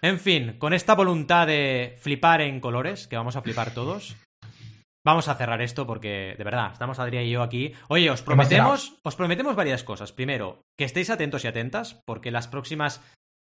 [0.00, 4.16] En fin, con esta voluntad de flipar en colores, que vamos a flipar todos,
[5.08, 7.72] vamos a cerrar esto porque, de verdad, estamos Adrián y yo aquí.
[7.88, 10.12] Oye, os prometemos, os prometemos varias cosas.
[10.12, 13.00] Primero, que estéis atentos y atentas, porque las próximas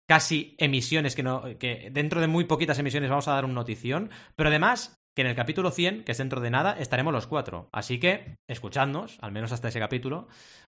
[0.08, 4.10] casi emisiones, que, no, que dentro de muy poquitas emisiones vamos a dar una notición,
[4.36, 7.70] pero además que en el capítulo 100, que es dentro de nada, estaremos los cuatro.
[7.72, 10.28] Así que, escuchadnos, al menos hasta ese capítulo,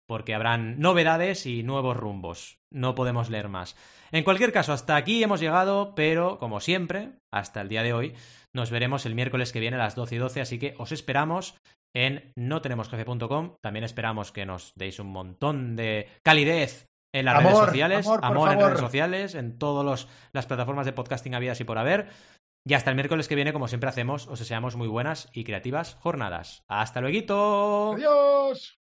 [0.07, 2.59] porque habrán novedades y nuevos rumbos.
[2.71, 3.75] No podemos leer más.
[4.11, 8.15] En cualquier caso, hasta aquí hemos llegado, pero como siempre, hasta el día de hoy,
[8.53, 11.55] nos veremos el miércoles que viene a las 12 y 12, así que os esperamos
[11.95, 13.55] en notenemosjefe.com.
[13.61, 18.59] También esperamos que nos deis un montón de calidez en las redes sociales, amor, en
[18.59, 22.09] redes sociales, en todas las plataformas de podcasting habidas y por haber.
[22.65, 25.95] Y hasta el miércoles que viene, como siempre hacemos, os deseamos muy buenas y creativas
[25.95, 26.63] jornadas.
[26.67, 27.93] ¡Hasta luego!
[27.95, 28.80] ¡Adiós!